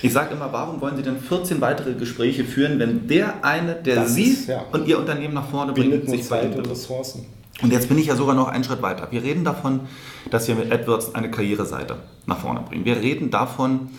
Ich 0.02 0.14
sage 0.14 0.34
immer, 0.34 0.54
warum 0.54 0.80
wollen 0.80 0.96
Sie 0.96 1.04
denn 1.04 1.20
14 1.20 1.60
weitere 1.60 1.94
Gespräche 1.94 2.46
führen, 2.46 2.80
wenn 2.80 3.08
der 3.08 3.44
eine, 3.44 3.76
der 3.76 3.96
das 3.96 4.16
Sie 4.16 4.32
ist, 4.32 4.50
und 4.72 4.88
Ihr 4.88 4.98
Unternehmen 4.98 5.34
nach 5.34 5.50
vorne 5.50 5.74
bringt, 5.74 6.10
sich 6.10 6.24
Zeit 6.24 6.56
und 6.56 6.70
Ressourcen. 6.70 7.26
Und 7.62 7.72
jetzt 7.72 7.90
bin 7.90 7.98
ich 7.98 8.08
ja 8.08 8.16
sogar 8.16 8.36
noch 8.36 8.48
einen 8.48 8.64
Schritt 8.64 8.82
weiter. 8.82 9.08
Wir 9.12 9.24
reden 9.24 9.44
davon, 9.44 9.82
dass 10.30 10.48
wir 10.48 10.56
mit 10.56 10.72
AdWords 10.72 11.16
eine 11.16 11.32
Karriereseite 11.32 11.98
nach 12.26 12.38
vorne 12.38 12.62
bringen. 12.62 12.86
Wir 12.86 12.98
reden 12.98 13.30
davon, 13.32 13.90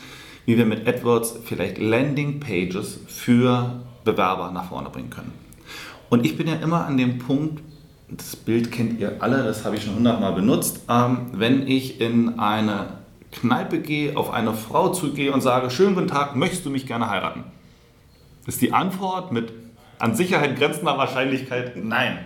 wie 0.45 0.57
wir 0.57 0.67
mit 0.67 0.87
AdWords 0.87 1.41
vielleicht 1.45 1.79
Landing-Pages 1.79 3.01
für 3.09 3.81
Bewerber 4.05 4.51
nach 4.53 4.69
vorne 4.69 4.91
bringen 4.91 5.11
können. 5.11 5.46
Und 6.09 6.25
ich 6.25 6.37
bin 6.37 6.49
ja 6.49 6.55
immer 6.57 6.87
an 6.87 6.97
dem 6.97 7.19
Punkt, 7.19 7.63
das 8.09 8.37
Bild 8.37 8.71
kennt 8.71 9.01
ihr 9.01 9.17
alle, 9.21 9.43
das 9.43 9.65
habe 9.65 9.77
ich 9.77 9.85
schon 9.85 9.97
hundertmal 9.97 10.33
benutzt, 10.33 10.81
ähm, 10.89 11.27
wenn 11.33 11.67
ich 11.67 12.01
in 12.01 12.39
eine 12.39 12.99
Kneipe 13.33 13.81
gehe, 13.81 14.17
auf 14.17 14.33
eine 14.33 14.55
Frau 14.55 14.91
zugehe 14.91 15.33
und 15.33 15.41
sage, 15.41 15.71
schönen 15.71 15.95
guten 15.95 16.09
Tag, 16.09 16.37
möchtest 16.37 16.65
du 16.65 16.71
mich 16.71 16.87
gerne 16.87 17.11
heiraten? 17.11 17.45
Ist 18.47 18.63
die 18.63 18.73
Antwort 18.73 19.33
mit 19.33 19.53
an 19.99 20.15
Sicherheit 20.15 20.57
grenzender 20.57 20.99
Wahrscheinlichkeit 20.99 21.77
nein. 21.83 22.19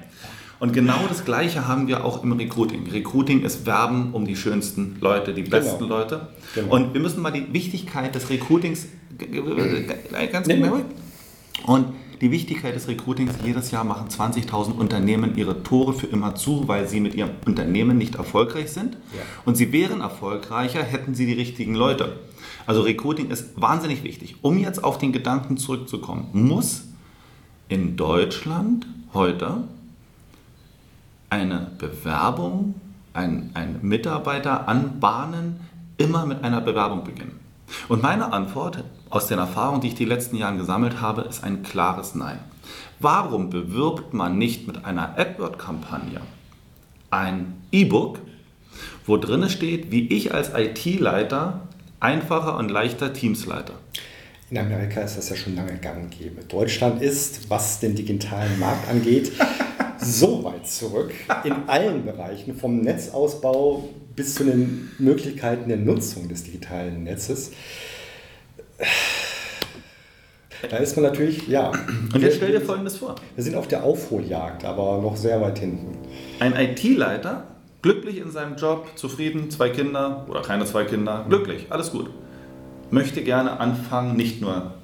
Und 0.58 0.74
genau 0.74 0.98
das 1.08 1.24
Gleiche 1.24 1.66
haben 1.66 1.88
wir 1.88 2.04
auch 2.04 2.22
im 2.22 2.32
Recruiting. 2.32 2.90
Recruiting 2.90 3.42
ist 3.42 3.64
Werben 3.64 4.12
um 4.12 4.26
die 4.26 4.36
schönsten 4.36 4.98
Leute, 5.00 5.32
die 5.32 5.42
besten 5.42 5.84
genau. 5.84 5.98
Leute. 5.98 6.28
Genau. 6.54 6.74
Und 6.74 6.92
wir 6.92 7.00
müssen 7.00 7.22
mal 7.22 7.30
die 7.30 7.50
Wichtigkeit 7.52 8.14
des 8.14 8.28
Recruitings 8.28 8.86
ganz 10.30 10.48
genau. 10.48 10.80
Und 11.64 11.86
die 12.20 12.30
Wichtigkeit 12.30 12.74
des 12.74 12.86
Recruitings, 12.86 13.32
jedes 13.44 13.70
Jahr 13.70 13.84
machen 13.84 14.08
20.000 14.08 14.72
Unternehmen 14.72 15.36
ihre 15.36 15.62
Tore 15.62 15.94
für 15.94 16.06
immer 16.06 16.34
zu, 16.34 16.68
weil 16.68 16.86
sie 16.86 17.00
mit 17.00 17.14
ihrem 17.14 17.30
Unternehmen 17.46 17.96
nicht 17.96 18.16
erfolgreich 18.16 18.70
sind. 18.70 18.94
Ja. 19.16 19.22
Und 19.46 19.56
sie 19.56 19.72
wären 19.72 20.00
erfolgreicher, 20.00 20.82
hätten 20.82 21.14
sie 21.14 21.26
die 21.26 21.32
richtigen 21.32 21.74
Leute. 21.74 22.18
Also 22.66 22.82
Recruiting 22.82 23.30
ist 23.30 23.60
wahnsinnig 23.60 24.04
wichtig. 24.04 24.36
Um 24.42 24.58
jetzt 24.58 24.84
auf 24.84 24.98
den 24.98 25.12
Gedanken 25.12 25.56
zurückzukommen, 25.56 26.28
muss 26.32 26.84
in 27.68 27.96
Deutschland 27.96 28.86
heute 29.14 29.64
eine 31.30 31.70
Bewerbung, 31.78 32.74
ein, 33.14 33.50
ein 33.54 33.78
Mitarbeiter 33.80 34.68
anbahnen, 34.68 35.60
immer 35.96 36.26
mit 36.26 36.44
einer 36.44 36.60
Bewerbung 36.60 37.04
beginnen. 37.04 37.38
Und 37.88 38.02
meine 38.02 38.32
Antwort 38.32 38.84
aus 39.10 39.26
den 39.26 39.38
Erfahrungen, 39.38 39.80
die 39.80 39.88
ich 39.88 39.94
die 39.94 40.04
letzten 40.04 40.36
Jahre 40.36 40.56
gesammelt 40.56 41.00
habe, 41.00 41.22
ist 41.22 41.44
ein 41.44 41.62
klares 41.62 42.14
Nein. 42.14 42.38
Warum 43.00 43.50
bewirbt 43.50 44.14
man 44.14 44.38
nicht 44.38 44.66
mit 44.66 44.84
einer 44.84 45.18
AdWord-Kampagne 45.18 46.20
ein 47.10 47.54
E-Book, 47.72 48.20
wo 49.04 49.16
drin 49.16 49.48
steht, 49.48 49.90
wie 49.90 50.06
ich 50.08 50.32
als 50.32 50.52
IT-Leiter 50.54 51.62
einfacher 51.98 52.56
und 52.56 52.70
leichter 52.70 53.12
Teams 53.12 53.46
leite? 53.46 53.72
In 54.50 54.58
Amerika 54.58 55.00
ist 55.00 55.16
das 55.16 55.28
ja 55.28 55.36
schon 55.36 55.56
lange 55.56 55.76
gang 55.76 56.04
und 56.04 56.10
gäbe. 56.10 56.42
Deutschland 56.44 57.02
ist, 57.02 57.50
was 57.50 57.80
den 57.80 57.94
digitalen 57.94 58.58
Markt 58.58 58.88
angeht, 58.88 59.32
so 59.98 60.44
weit 60.44 60.66
zurück 60.68 61.12
in 61.44 61.54
allen 61.66 62.04
Bereichen, 62.04 62.56
vom 62.56 62.80
Netzausbau 62.80 63.88
bis 64.14 64.34
zu 64.34 64.44
den 64.44 64.90
Möglichkeiten 64.98 65.68
der 65.68 65.78
Nutzung 65.78 66.28
des 66.28 66.44
digitalen 66.44 67.04
Netzes. 67.04 67.52
Da 70.68 70.76
ist 70.76 70.96
man 70.96 71.04
natürlich, 71.04 71.48
ja. 71.48 71.72
Und 72.14 72.20
jetzt 72.20 72.36
stell 72.36 72.52
dir 72.52 72.60
Folgendes 72.60 72.98
vor. 72.98 73.14
Wir 73.34 73.44
sind 73.44 73.56
auf 73.56 73.66
der 73.66 73.82
Aufholjagd, 73.82 74.64
aber 74.64 75.00
noch 75.00 75.16
sehr 75.16 75.40
weit 75.40 75.58
hinten. 75.58 75.96
Ein 76.38 76.54
IT-Leiter, 76.54 77.44
glücklich 77.82 78.18
in 78.18 78.30
seinem 78.30 78.56
Job, 78.56 78.86
zufrieden, 78.94 79.50
zwei 79.50 79.70
Kinder 79.70 80.26
oder 80.28 80.42
keine 80.42 80.66
zwei 80.66 80.84
Kinder, 80.84 81.24
glücklich, 81.28 81.66
alles 81.70 81.90
gut. 81.90 82.10
Möchte 82.90 83.22
gerne 83.22 83.58
anfangen, 83.58 84.16
nicht 84.16 84.40
nur 84.40 84.74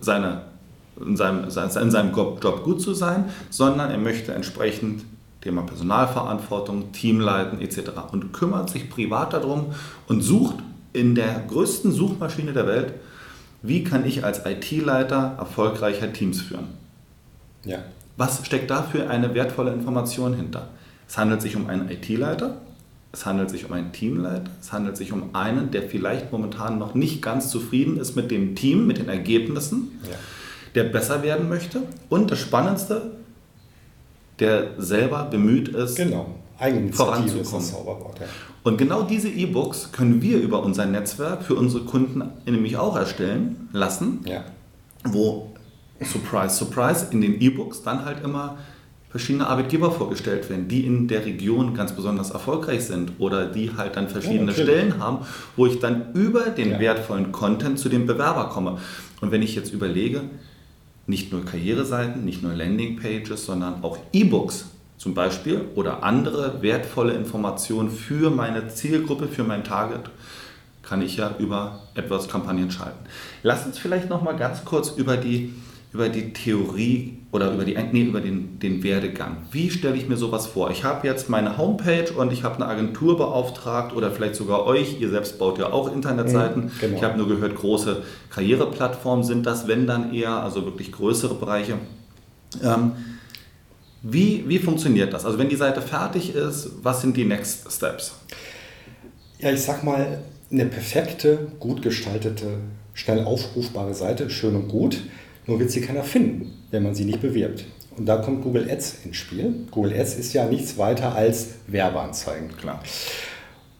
seine, 0.00 0.42
in, 1.04 1.16
seinem, 1.16 1.44
in 1.44 1.90
seinem 1.90 2.14
Job 2.14 2.62
gut 2.62 2.80
zu 2.80 2.94
sein, 2.94 3.30
sondern 3.50 3.90
er 3.90 3.98
möchte 3.98 4.32
entsprechend 4.32 5.04
Thema 5.40 5.62
Personalverantwortung, 5.62 6.92
Teamleiten 6.92 7.60
etc. 7.60 7.90
und 8.12 8.32
kümmert 8.32 8.70
sich 8.70 8.90
privat 8.90 9.32
darum 9.32 9.74
und 10.06 10.20
sucht 10.20 10.56
in 10.92 11.14
der 11.14 11.44
größten 11.46 11.92
Suchmaschine 11.92 12.52
der 12.52 12.66
Welt, 12.66 12.94
wie 13.62 13.84
kann 13.84 14.06
ich 14.06 14.24
als 14.24 14.46
IT-Leiter 14.46 15.36
erfolgreicher 15.38 16.12
Teams 16.12 16.40
führen? 16.40 16.68
Ja. 17.64 17.78
Was 18.16 18.44
steckt 18.44 18.70
da 18.70 18.82
für 18.82 19.08
eine 19.08 19.34
wertvolle 19.34 19.72
Information 19.72 20.34
hinter? 20.34 20.68
Es 21.08 21.18
handelt 21.18 21.42
sich 21.42 21.56
um 21.56 21.68
einen 21.68 21.90
IT-Leiter, 21.90 22.56
es 23.12 23.26
handelt 23.26 23.50
sich 23.50 23.64
um 23.64 23.72
einen 23.72 23.92
Teamleiter, 23.92 24.50
es 24.60 24.72
handelt 24.72 24.96
sich 24.96 25.12
um 25.12 25.34
einen, 25.34 25.70
der 25.70 25.82
vielleicht 25.82 26.30
momentan 26.30 26.78
noch 26.78 26.94
nicht 26.94 27.22
ganz 27.22 27.50
zufrieden 27.50 27.98
ist 27.98 28.14
mit 28.14 28.30
dem 28.30 28.54
Team, 28.54 28.86
mit 28.86 28.98
den 28.98 29.08
Ergebnissen, 29.08 30.00
ja. 30.04 30.16
der 30.74 30.84
besser 30.84 31.22
werden 31.22 31.48
möchte 31.48 31.82
und 32.08 32.30
das 32.30 32.38
Spannendste, 32.38 33.10
der 34.38 34.74
selber 34.78 35.24
bemüht 35.24 35.68
ist, 35.68 35.96
genau. 35.96 36.36
Voranzukommen. 36.92 37.66
Ja. 38.20 38.26
Und 38.62 38.76
genau 38.76 39.02
diese 39.02 39.28
E-Books 39.28 39.92
können 39.92 40.20
wir 40.20 40.38
über 40.38 40.62
unser 40.62 40.86
Netzwerk 40.86 41.42
für 41.42 41.54
unsere 41.54 41.84
Kunden 41.84 42.22
nämlich 42.44 42.76
auch 42.76 42.96
erstellen 42.96 43.68
lassen, 43.72 44.20
ja. 44.26 44.44
wo 45.04 45.54
surprise, 46.02 46.56
surprise, 46.56 47.06
in 47.10 47.20
den 47.20 47.40
E-Books 47.40 47.82
dann 47.82 48.04
halt 48.04 48.22
immer 48.22 48.58
verschiedene 49.08 49.48
Arbeitgeber 49.48 49.90
vorgestellt 49.90 50.48
werden, 50.48 50.68
die 50.68 50.86
in 50.86 51.08
der 51.08 51.26
Region 51.26 51.74
ganz 51.74 51.92
besonders 51.92 52.30
erfolgreich 52.30 52.84
sind 52.84 53.12
oder 53.18 53.46
die 53.46 53.72
halt 53.76 53.96
dann 53.96 54.08
verschiedene 54.08 54.52
ja, 54.52 54.62
Stellen 54.62 54.98
haben, 54.98 55.26
wo 55.56 55.66
ich 55.66 55.80
dann 55.80 56.12
über 56.14 56.50
den 56.50 56.72
ja. 56.72 56.78
wertvollen 56.78 57.32
Content 57.32 57.78
zu 57.78 57.88
dem 57.88 58.06
Bewerber 58.06 58.50
komme. 58.50 58.78
Und 59.20 59.32
wenn 59.32 59.42
ich 59.42 59.56
jetzt 59.56 59.72
überlege, 59.72 60.22
nicht 61.06 61.32
nur 61.32 61.44
Karriereseiten, 61.44 62.24
nicht 62.24 62.42
nur 62.42 62.54
Landingpages, 62.54 63.46
sondern 63.46 63.82
auch 63.82 63.98
E-Books 64.12 64.66
zum 65.00 65.14
Beispiel 65.14 65.62
oder 65.76 66.02
andere 66.02 66.60
wertvolle 66.60 67.14
Informationen 67.14 67.90
für 67.90 68.28
meine 68.28 68.68
Zielgruppe, 68.68 69.28
für 69.28 69.44
mein 69.44 69.64
Target, 69.64 70.10
kann 70.82 71.00
ich 71.00 71.16
ja 71.16 71.34
über 71.38 71.80
etwas 71.94 72.28
Kampagnen 72.28 72.70
schalten. 72.70 72.98
Lass 73.42 73.64
uns 73.64 73.78
vielleicht 73.78 74.10
noch 74.10 74.22
mal 74.22 74.36
ganz 74.36 74.62
kurz 74.66 74.90
über 74.90 75.16
die 75.16 75.54
über 75.92 76.08
die 76.08 76.32
Theorie 76.32 77.18
oder 77.32 77.52
über, 77.52 77.64
die, 77.64 77.76
nee, 77.90 78.02
über 78.02 78.20
den, 78.20 78.60
den 78.60 78.80
Werdegang. 78.84 79.38
Wie 79.50 79.70
stelle 79.70 79.96
ich 79.96 80.08
mir 80.08 80.16
sowas 80.16 80.46
vor? 80.46 80.70
Ich 80.70 80.84
habe 80.84 81.04
jetzt 81.04 81.28
meine 81.28 81.58
Homepage 81.58 82.12
und 82.16 82.32
ich 82.32 82.44
habe 82.44 82.56
eine 82.56 82.66
Agentur 82.66 83.16
beauftragt 83.16 83.96
oder 83.96 84.12
vielleicht 84.12 84.36
sogar 84.36 84.66
euch. 84.66 85.00
Ihr 85.00 85.10
selbst 85.10 85.40
baut 85.40 85.58
ja 85.58 85.72
auch 85.72 85.92
Internetseiten. 85.92 86.66
Mhm, 86.66 86.70
genau. 86.80 86.96
Ich 86.96 87.02
habe 87.02 87.18
nur 87.18 87.26
gehört, 87.26 87.56
große 87.56 88.04
Karriereplattformen 88.30 89.24
sind 89.24 89.46
das, 89.46 89.66
wenn 89.66 89.88
dann 89.88 90.14
eher, 90.14 90.30
also 90.30 90.64
wirklich 90.64 90.92
größere 90.92 91.34
Bereiche. 91.34 91.74
Ähm, 92.62 92.92
wie, 94.02 94.44
wie 94.48 94.58
funktioniert 94.58 95.12
das? 95.12 95.24
Also 95.24 95.38
wenn 95.38 95.48
die 95.48 95.56
Seite 95.56 95.82
fertig 95.82 96.34
ist, 96.34 96.70
was 96.82 97.02
sind 97.02 97.16
die 97.16 97.24
Next 97.24 97.70
Steps? 97.70 98.14
Ja, 99.38 99.50
ich 99.52 99.62
sag 99.62 99.84
mal, 99.84 100.22
eine 100.50 100.66
perfekte, 100.66 101.48
gut 101.60 101.82
gestaltete, 101.82 102.58
schnell 102.94 103.24
aufrufbare 103.24 103.94
Seite, 103.94 104.30
schön 104.30 104.56
und 104.56 104.68
gut. 104.68 105.02
Nur 105.46 105.58
wird 105.58 105.70
sie 105.70 105.80
keiner 105.80 106.02
finden, 106.02 106.52
wenn 106.70 106.82
man 106.82 106.94
sie 106.94 107.04
nicht 107.04 107.20
bewirbt. 107.20 107.64
Und 107.96 108.06
da 108.06 108.16
kommt 108.16 108.42
Google 108.42 108.70
Ads 108.70 108.98
ins 109.04 109.16
Spiel. 109.16 109.66
Google 109.70 109.98
Ads 109.98 110.14
ist 110.14 110.32
ja 110.32 110.46
nichts 110.46 110.78
weiter 110.78 111.14
als 111.14 111.48
Werbeanzeigen. 111.66 112.56
Klar. 112.56 112.82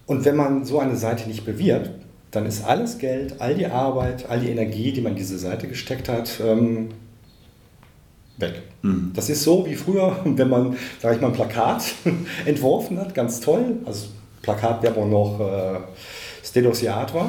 Und 0.07 0.25
wenn 0.25 0.37
man 0.37 0.65
so 0.65 0.81
eine 0.81 0.97
Seite 0.97 1.29
nicht 1.29 1.45
bewirbt, 1.45 1.91
dann 2.31 2.47
ist 2.47 2.65
alles 2.65 2.99
Geld, 2.99 3.41
all 3.41 3.55
die 3.55 3.67
Arbeit, 3.67 4.29
all 4.29 4.41
die 4.41 4.49
Energie, 4.49 4.93
die 4.93 5.00
man 5.00 5.12
in 5.12 5.19
diese 5.19 5.39
Seite 5.39 5.69
gesteckt 5.69 6.09
hat, 6.09 6.41
ähm, 6.45 6.89
weg. 8.40 8.62
Mhm. 8.82 9.12
Das 9.14 9.28
ist 9.28 9.42
so 9.42 9.66
wie 9.66 9.75
früher, 9.75 10.16
wenn 10.25 10.49
man, 10.49 10.76
sage 11.00 11.16
ich 11.16 11.20
mal, 11.20 11.28
ein 11.28 11.35
Plakat 11.35 11.85
entworfen 12.44 12.99
hat, 12.99 13.14
ganz 13.14 13.40
toll. 13.40 13.76
Also 13.85 14.09
Plakatwerbung 14.42 15.11
noch 15.11 15.40
äh, 15.40 16.88
Art 16.88 17.14
war. 17.14 17.28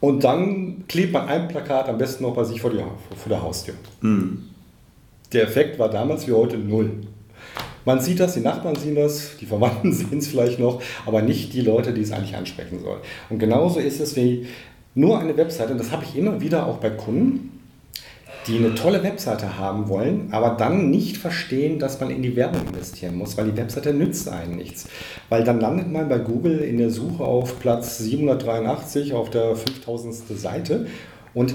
Und 0.00 0.22
dann 0.22 0.84
klebt 0.86 1.12
man 1.12 1.28
ein 1.28 1.48
Plakat 1.48 1.88
am 1.88 1.96
besten 1.96 2.24
noch 2.24 2.34
bei 2.34 2.44
sich 2.44 2.60
vor, 2.60 2.70
die, 2.70 2.78
vor 2.78 3.28
der 3.28 3.42
Haustür. 3.42 3.74
Mhm. 4.00 4.50
Der 5.32 5.44
Effekt 5.44 5.78
war 5.78 5.88
damals 5.88 6.26
wie 6.28 6.32
heute 6.32 6.58
null. 6.58 6.90
Man 7.84 8.00
sieht 8.00 8.20
das, 8.20 8.34
die 8.34 8.40
Nachbarn 8.40 8.76
sehen 8.76 8.94
das, 8.94 9.36
die 9.40 9.46
Verwandten 9.46 9.92
sehen 9.94 10.18
es 10.18 10.28
vielleicht 10.28 10.58
noch, 10.58 10.82
aber 11.06 11.22
nicht 11.22 11.52
die 11.52 11.60
Leute, 11.60 11.92
die 11.92 12.02
es 12.02 12.12
eigentlich 12.12 12.36
ansprechen 12.36 12.80
soll. 12.82 12.98
Und 13.30 13.38
genauso 13.38 13.80
ist 13.80 14.00
es 14.00 14.16
wie 14.16 14.46
nur 14.94 15.18
eine 15.18 15.36
Webseite, 15.36 15.72
und 15.72 15.78
das 15.78 15.90
habe 15.90 16.04
ich 16.04 16.16
immer 16.16 16.40
wieder 16.40 16.66
auch 16.66 16.78
bei 16.78 16.90
Kunden, 16.90 17.53
die 18.46 18.58
eine 18.58 18.74
tolle 18.74 19.02
Webseite 19.02 19.58
haben 19.58 19.88
wollen, 19.88 20.28
aber 20.32 20.50
dann 20.50 20.90
nicht 20.90 21.16
verstehen, 21.16 21.78
dass 21.78 22.00
man 22.00 22.10
in 22.10 22.22
die 22.22 22.36
Werbung 22.36 22.66
investieren 22.66 23.16
muss, 23.16 23.36
weil 23.36 23.50
die 23.50 23.56
Webseite 23.56 23.94
nützt 23.94 24.28
einen 24.28 24.56
nichts. 24.56 24.86
Weil 25.28 25.44
dann 25.44 25.60
landet 25.60 25.90
man 25.90 26.08
bei 26.08 26.18
Google 26.18 26.58
in 26.58 26.78
der 26.78 26.90
Suche 26.90 27.24
auf 27.24 27.58
Platz 27.58 27.98
783 27.98 29.14
auf 29.14 29.30
der 29.30 29.56
5000. 29.56 30.14
Seite 30.38 30.86
und 31.32 31.54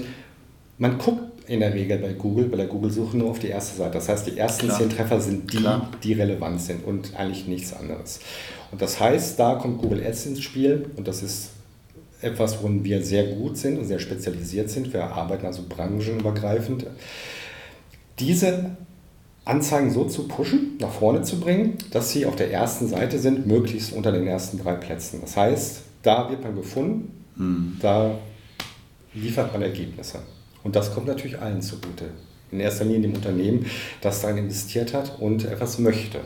man 0.78 0.98
guckt 0.98 1.22
in 1.46 1.60
der 1.60 1.74
Regel 1.74 1.98
bei 1.98 2.12
Google, 2.12 2.46
bei 2.46 2.56
der 2.56 2.66
Google-Suche 2.66 3.16
nur 3.16 3.30
auf 3.30 3.38
die 3.38 3.48
erste 3.48 3.76
Seite. 3.76 3.94
Das 3.94 4.08
heißt, 4.08 4.26
die 4.26 4.38
ersten 4.38 4.66
Klar. 4.66 4.78
zehn 4.78 4.90
Treffer 4.90 5.20
sind 5.20 5.52
die, 5.52 5.58
Klar. 5.58 5.90
die 6.02 6.12
relevant 6.12 6.60
sind 6.60 6.84
und 6.84 7.16
eigentlich 7.16 7.48
nichts 7.48 7.72
anderes. 7.72 8.20
Und 8.70 8.80
das 8.80 9.00
heißt, 9.00 9.38
da 9.38 9.56
kommt 9.56 9.78
Google 9.82 10.02
Ads 10.04 10.26
ins 10.26 10.42
Spiel 10.42 10.90
und 10.96 11.08
das 11.08 11.22
ist 11.22 11.50
etwas, 12.22 12.62
worin 12.62 12.84
wir 12.84 13.02
sehr 13.04 13.24
gut 13.34 13.56
sind 13.56 13.78
und 13.78 13.86
sehr 13.86 13.98
spezialisiert 13.98 14.70
sind. 14.70 14.92
Wir 14.92 15.04
arbeiten 15.04 15.46
also 15.46 15.62
branchenübergreifend. 15.68 16.86
Diese 18.18 18.76
Anzeigen 19.44 19.90
so 19.90 20.04
zu 20.04 20.28
pushen, 20.28 20.76
nach 20.78 20.92
vorne 20.92 21.22
zu 21.22 21.40
bringen, 21.40 21.78
dass 21.90 22.10
sie 22.10 22.26
auf 22.26 22.36
der 22.36 22.52
ersten 22.52 22.86
Seite 22.88 23.18
sind, 23.18 23.46
möglichst 23.46 23.92
unter 23.92 24.12
den 24.12 24.26
ersten 24.26 24.58
drei 24.58 24.74
Plätzen. 24.74 25.20
Das 25.22 25.36
heißt, 25.36 25.82
da 26.02 26.30
wird 26.30 26.42
man 26.42 26.54
gefunden, 26.54 27.24
mhm. 27.36 27.76
da 27.80 28.18
liefert 29.14 29.52
man 29.52 29.62
Ergebnisse. 29.62 30.20
Und 30.62 30.76
das 30.76 30.94
kommt 30.94 31.06
natürlich 31.06 31.40
allen 31.40 31.62
zugute. 31.62 32.10
In 32.52 32.60
erster 32.60 32.84
Linie 32.84 33.02
dem 33.02 33.14
Unternehmen, 33.14 33.66
das 34.00 34.20
darin 34.20 34.38
investiert 34.38 34.92
hat 34.92 35.18
und 35.20 35.44
etwas 35.44 35.78
möchte. 35.78 36.20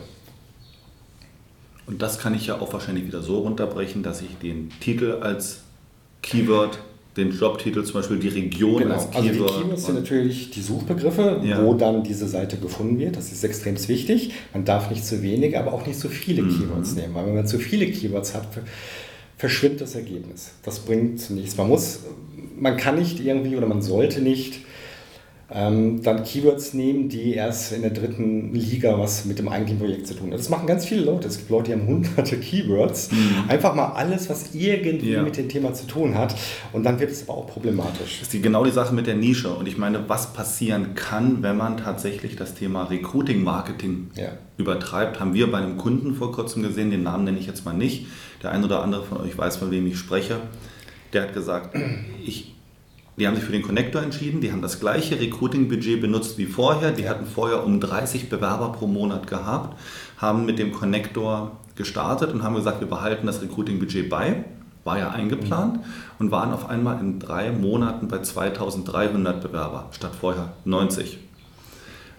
Und 1.87 2.01
das 2.03 2.19
kann 2.19 2.35
ich 2.35 2.47
ja 2.47 2.61
auch 2.61 2.73
wahrscheinlich 2.73 3.07
wieder 3.07 3.23
so 3.23 3.41
runterbrechen, 3.41 4.03
dass 4.03 4.23
ich 4.23 4.39
den 4.39 4.71
Titel 4.81 5.19
als 5.21 5.64
Keyword, 6.25 6.79
den 7.17 7.31
Jobtitel 7.31 7.85
zum 7.85 7.95
Beispiel, 7.95 8.19
die 8.19 8.29
Region 8.29 8.83
genau. 8.83 8.95
als 8.95 9.11
Keyword. 9.11 9.27
Also 9.27 9.31
die 9.31 9.63
Keywords 9.63 9.87
sind 9.87 9.95
natürlich 9.95 10.51
die 10.51 10.63
Suchbegriffe, 10.63 11.41
ja. 11.45 11.65
wo 11.65 11.75
dann 11.75 12.03
diese 12.03 12.27
Seite 12.27 12.57
gefunden 12.57 12.99
wird. 12.99 13.17
Das 13.17 13.31
ist 13.31 13.45
extrem 13.45 13.77
wichtig. 13.89 14.33
Man 14.53 14.65
darf 14.65 14.91
nicht 14.91 15.05
zu 15.05 15.23
wenige, 15.23 15.59
aber 15.61 15.73
auch 15.73 15.87
nicht 15.87 15.99
zu 15.99 16.09
viele 16.09 16.43
mhm. 16.43 16.59
Keywords 16.59 16.95
nehmen, 16.95 17.15
weil 17.15 17.27
wenn 17.27 17.35
man 17.35 17.47
zu 17.47 17.59
viele 17.59 17.87
Keywords 17.87 18.35
hat, 18.35 18.49
verschwindet 19.37 19.83
das 19.83 19.95
Ergebnis. 19.95 20.53
Das 20.63 20.81
bringt 20.81 21.31
nichts. 21.31 21.57
Man 21.57 21.69
muss, 21.69 22.01
man 22.59 22.77
kann 22.77 22.97
nicht 22.97 23.21
irgendwie 23.21 23.57
oder 23.57 23.67
man 23.67 23.83
sollte 23.83 24.21
nicht 24.21 24.61
ähm, 25.51 26.03
dann 26.03 26.25
Keywords 26.25 26.73
nehmen, 26.73 27.09
die 27.09 27.35
erst 27.35 27.73
in 27.73 27.83
der 27.83 27.91
dritten 27.91 28.55
Liga 28.55 28.99
was 28.99 29.27
mit 29.27 29.39
dem 29.39 29.49
eigentlichen 29.49 29.79
Projekt 29.79 30.07
zu 30.07 30.15
tun 30.15 30.29
haben. 30.29 30.37
Das 30.37 30.49
machen 30.49 30.67
ganz 30.67 30.87
viele 30.87 31.03
Leute. 31.03 31.29
Es 31.29 31.37
gibt 31.37 31.51
Leute, 31.51 31.71
die 31.71 31.73
haben 31.75 31.87
hunderte 31.87 32.39
Keywords. 32.39 33.13
Mhm. 33.13 33.45
Einfach 33.49 33.75
mal 33.75 33.89
alles, 33.89 34.31
was 34.31 34.55
irgendwie 34.55 35.13
ja. 35.13 35.23
mit 35.23 35.37
dem 35.37 35.49
Thema 35.49 35.75
zu 35.75 35.87
tun 35.87 36.17
hat. 36.17 36.35
Und 36.73 36.85
dann 36.85 36.99
wird 36.99 37.11
es 37.11 37.29
aber 37.29 37.39
auch 37.39 37.47
problematisch. 37.47 38.19
Das 38.19 38.23
ist 38.23 38.33
die, 38.33 38.41
genau 38.41 38.65
die 38.65 38.71
Sache 38.71 38.95
mit 38.95 39.07
der 39.07 39.17
Nische. 39.17 39.53
Und 39.55 39.69
ich 39.69 39.77
meine, 39.77 40.09
was 40.09 40.33
passieren 40.33 40.95
kann, 40.95 41.43
wenn 41.43 41.57
man 41.57 41.77
tatsächlich 41.77 42.37
das 42.37 42.55
Thema 42.55 42.85
Recruiting-Marketing 42.85 44.11
ja. 44.17 44.29
übertreibt, 44.57 45.21
haben 45.21 45.35
wir 45.35 45.51
bei 45.51 45.59
einem 45.59 45.77
Kunden 45.77 46.15
vor 46.15 46.33
kurzem 46.33 46.63
gesehen, 46.63 46.91
den 46.91 47.03
Namen 47.03 47.25
nenne 47.25 47.39
ich 47.39 47.47
jetzt 47.47 47.67
mal 47.67 47.75
nicht. 47.75 48.07
Der 48.43 48.51
ein 48.51 48.65
oder 48.65 48.83
andere 48.83 49.05
von 49.05 49.21
euch 49.21 49.37
weiß, 49.37 49.59
von 49.59 49.71
wem 49.71 49.87
ich 49.87 49.99
spreche. 49.99 50.39
Der 51.13 51.23
hat 51.23 51.35
gesagt, 51.35 51.77
ich 52.25 52.54
die 53.17 53.27
haben 53.27 53.37
sich 53.37 53.45
für 53.45 53.53
den 53.53 53.63
Connector 53.63 54.03
entschieden, 54.03 54.41
die 54.41 54.51
haben 54.51 54.63
das 54.63 54.81
gleiche 54.81 55.21
Recruiting-Budget 55.21 56.01
benutzt 56.01 56.37
wie 56.37 56.47
vorher. 56.47 56.91
Die 56.91 57.09
hatten 57.09 57.27
vorher 57.27 57.65
um 57.65 57.81
30 57.81 58.29
Bewerber 58.29 58.73
pro 58.73 58.87
Monat 58.87 59.27
gehabt, 59.29 59.79
haben 60.19 60.45
mit 60.45 60.59
dem 60.59 60.73
Connector 60.73 61.59
gestartet 61.77 62.33
und 62.33 62.43
haben 62.43 62.57
gesagt, 62.57 62.81
wir 62.81 62.89
behalten 62.89 63.27
das 63.27 63.41
Recruiting-Budget 63.41 64.09
bei. 64.09 64.45
War 64.83 64.99
ja 64.99 65.11
eingeplant 65.11 65.81
und 66.19 66.31
waren 66.31 66.53
auf 66.53 66.69
einmal 66.69 67.01
in 67.01 67.19
drei 67.19 67.51
Monaten 67.53 68.09
bei 68.09 68.21
2300 68.21 69.41
Bewerber 69.41 69.89
statt 69.93 70.13
vorher 70.21 70.53
90. 70.65 71.19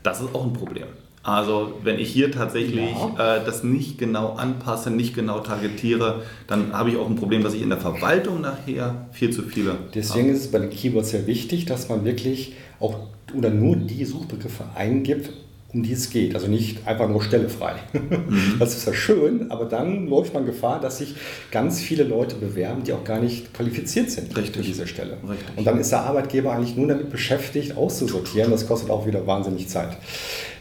Das 0.02 0.22
ist 0.22 0.34
auch 0.34 0.46
ein 0.46 0.54
Problem. 0.54 0.88
Also 1.26 1.74
wenn 1.82 1.98
ich 1.98 2.10
hier 2.10 2.32
tatsächlich 2.32 2.92
ja. 3.18 3.38
äh, 3.38 3.44
das 3.44 3.64
nicht 3.64 3.98
genau 3.98 4.34
anpasse, 4.34 4.92
nicht 4.92 5.16
genau 5.16 5.40
targetiere, 5.40 6.22
dann 6.46 6.72
habe 6.72 6.92
ich 6.92 6.98
auch 6.98 7.10
ein 7.10 7.16
Problem, 7.16 7.42
dass 7.42 7.56
ich 7.56 7.64
in 7.64 7.70
der 7.70 7.80
Verwaltung 7.80 8.42
nachher 8.42 9.08
viel 9.12 9.32
zu 9.32 9.42
viele. 9.42 9.76
Deswegen 9.96 10.28
habe. 10.28 10.38
ist 10.38 10.46
es 10.46 10.52
bei 10.52 10.60
den 10.60 10.70
Keywords 10.70 11.10
sehr 11.10 11.26
wichtig, 11.26 11.66
dass 11.66 11.90
man 11.90 12.06
wirklich 12.06 12.54
auch 12.80 13.00
oder 13.34 13.50
nur 13.50 13.76
die 13.76 14.06
Suchbegriffe 14.06 14.66
eingibt, 14.76 15.32
um 15.74 15.84
die 15.84 15.92
es 15.92 16.10
geht. 16.10 16.36
Also 16.36 16.48
nicht 16.48 16.88
einfach 16.88 17.10
nur 17.10 17.22
Stelle 17.22 17.50
frei. 17.50 17.76
Mhm. 17.94 18.56
Das 18.60 18.76
ist 18.76 18.88
ja 18.88 18.94
schön, 18.94 19.52
aber 19.52 19.66
dann 19.66 20.08
läuft 20.08 20.34
man 20.34 20.46
Gefahr, 20.46 20.80
dass 20.80 21.00
sich 21.00 21.16
ganz 21.52 21.82
viele 21.82 22.04
Leute 22.04 22.36
bewerben, 22.36 22.84
die 22.84 22.94
auch 22.94 23.04
gar 23.04 23.20
nicht 23.20 23.54
qualifiziert 23.54 24.10
sind 24.10 24.36
Richtig. 24.36 24.56
für 24.56 24.62
diese 24.62 24.88
Stelle. 24.88 25.18
Richtig. 25.28 25.58
Und 25.58 25.68
dann 25.68 25.80
ist 25.80 25.92
der 25.92 26.02
Arbeitgeber 26.02 26.54
eigentlich 26.54 26.78
nur 26.78 26.88
damit 26.88 27.10
beschäftigt, 27.10 27.76
auszusortieren. 27.76 28.52
Das 28.52 28.68
kostet 28.68 28.90
auch 28.90 29.06
wieder 29.06 29.28
wahnsinnig 29.28 29.68
Zeit. 29.68 29.98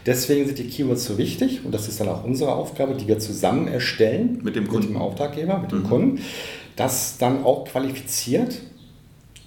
Deswegen 0.05 0.45
sind 0.45 0.59
die 0.59 0.67
Keywords 0.67 1.05
so 1.05 1.17
wichtig 1.17 1.61
und 1.63 1.73
das 1.73 1.87
ist 1.87 1.99
dann 1.99 2.09
auch 2.09 2.23
unsere 2.23 2.53
Aufgabe, 2.53 2.93
die 2.93 3.07
wir 3.07 3.17
zusammen 3.19 3.67
erstellen 3.67 4.39
mit 4.43 4.55
dem, 4.55 4.67
Kunden. 4.67 4.87
mit 4.87 4.95
dem 4.95 5.01
Auftraggeber, 5.01 5.57
mit 5.59 5.71
dem 5.71 5.79
mhm. 5.79 5.89
Kunden, 5.89 6.21
dass 6.75 7.17
dann 7.17 7.43
auch 7.43 7.65
qualifiziert 7.65 8.61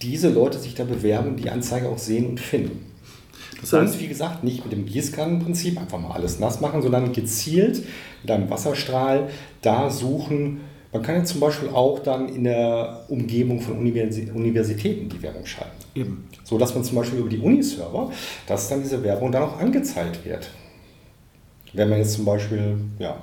diese 0.03 0.31
Leute 0.31 0.59
sich 0.59 0.75
da 0.75 0.85
bewerben 0.85 1.37
die 1.37 1.51
Anzeige 1.51 1.89
auch 1.89 1.99
sehen 1.99 2.27
und 2.27 2.41
finden. 2.41 2.88
Das 3.61 3.73
heißt, 3.73 3.95
und 3.95 4.01
wie 4.01 4.09
gesagt, 4.09 4.45
nicht 4.45 4.65
mit 4.65 4.73
dem 4.73 4.87
Gießkannenprinzip 4.87 5.81
einfach 5.81 5.99
mal 5.99 6.13
alles 6.13 6.39
nass 6.39 6.61
machen, 6.61 6.83
sondern 6.83 7.13
gezielt 7.13 7.85
mit 8.23 8.31
einem 8.31 8.49
Wasserstrahl 8.51 9.29
da 9.63 9.91
suchen. 9.91 10.61
Man 10.93 11.03
kann 11.03 11.17
jetzt 11.17 11.33
zum 11.33 11.41
Beispiel 11.41 11.69
auch 11.69 11.99
dann 11.99 12.29
in 12.29 12.45
der 12.45 13.05
Umgebung 13.09 13.61
von 13.61 13.77
Universitäten 13.79 15.09
die 15.09 15.23
Werbung 15.23 15.45
schalten. 15.45 15.73
Eben. 15.95 16.29
So 16.45 16.57
dass 16.57 16.75
man 16.75 16.85
zum 16.85 16.97
Beispiel 16.97 17.19
über 17.19 17.29
die 17.29 17.39
Uniserver, 17.39 18.11
dass 18.47 18.69
dann 18.69 18.83
diese 18.83 19.03
Werbung 19.03 19.33
dann 19.33 19.43
auch 19.43 19.59
angezeigt 19.59 20.25
wird. 20.25 20.51
Wenn 21.75 21.91
man 21.91 21.99
jetzt 21.99 22.15
zum 22.15 22.25
Beispiel 22.25 22.79
ja, 22.99 23.19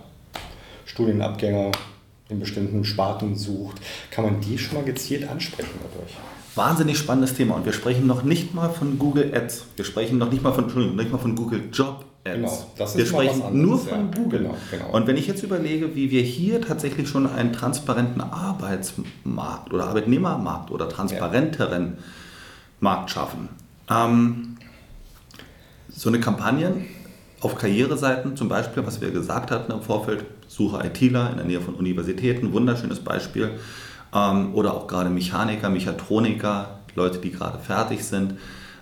Studienabgänger 0.85 1.71
in 2.29 2.39
bestimmten 2.39 2.83
Sparten 2.83 3.35
sucht, 3.35 3.77
kann 4.11 4.25
man 4.25 4.41
die 4.41 4.57
schon 4.57 4.75
mal 4.75 4.83
gezielt 4.83 5.27
ansprechen 5.27 5.79
dadurch. 5.81 6.13
Wahnsinnig 6.55 6.97
spannendes 6.97 7.33
Thema 7.33 7.55
und 7.55 7.65
wir 7.65 7.73
sprechen 7.73 8.07
noch 8.07 8.23
nicht 8.23 8.53
mal 8.53 8.69
von 8.69 8.97
Google 8.97 9.33
Ads. 9.35 9.65
Wir 9.75 9.83
sprechen 9.83 10.17
noch 10.17 10.31
nicht 10.31 10.41
mal 10.41 10.53
von, 10.53 10.63
Entschuldigung, 10.65 10.95
nicht 10.95 11.11
mal 11.11 11.17
von 11.17 11.35
Google 11.35 11.63
Job 11.71 12.05
Ads. 12.23 12.35
Genau, 12.35 12.67
das 12.77 12.91
ist 12.91 12.97
wir 12.97 13.05
sprechen 13.05 13.41
anderes, 13.41 13.53
nur 13.53 13.79
von 13.79 13.99
ja. 13.99 14.11
Google. 14.15 14.39
Genau, 14.39 14.55
genau. 14.71 14.89
Und 14.91 15.05
wenn 15.07 15.17
ich 15.17 15.27
jetzt 15.27 15.43
überlege, 15.43 15.95
wie 15.95 16.11
wir 16.11 16.21
hier 16.21 16.61
tatsächlich 16.61 17.09
schon 17.09 17.27
einen 17.27 17.51
transparenten 17.51 18.21
Arbeitsmarkt 18.21 19.73
oder 19.73 19.87
Arbeitnehmermarkt 19.87 20.71
oder 20.71 20.87
transparenteren 20.87 21.85
ja. 21.97 22.03
Markt 22.79 23.11
schaffen. 23.11 23.49
Ähm, 23.89 24.55
so 25.89 26.09
eine 26.09 26.19
Kampagne 26.21 26.85
auf 27.41 27.55
Karriereseiten 27.55 28.37
zum 28.37 28.47
Beispiel, 28.47 28.85
was 28.85 29.01
wir 29.01 29.11
gesagt 29.11 29.51
hatten 29.51 29.71
im 29.71 29.81
Vorfeld, 29.81 30.25
suche 30.47 30.85
ITler 30.85 31.31
in 31.31 31.37
der 31.37 31.45
Nähe 31.45 31.61
von 31.61 31.75
Universitäten, 31.75 32.53
wunderschönes 32.53 33.01
Beispiel. 33.01 33.51
Ähm, 34.15 34.55
oder 34.55 34.73
auch 34.73 34.87
gerade 34.87 35.09
Mechaniker, 35.09 35.69
Mechatroniker, 35.69 36.79
Leute, 36.95 37.19
die 37.19 37.31
gerade 37.31 37.59
fertig 37.59 38.03
sind. 38.03 38.35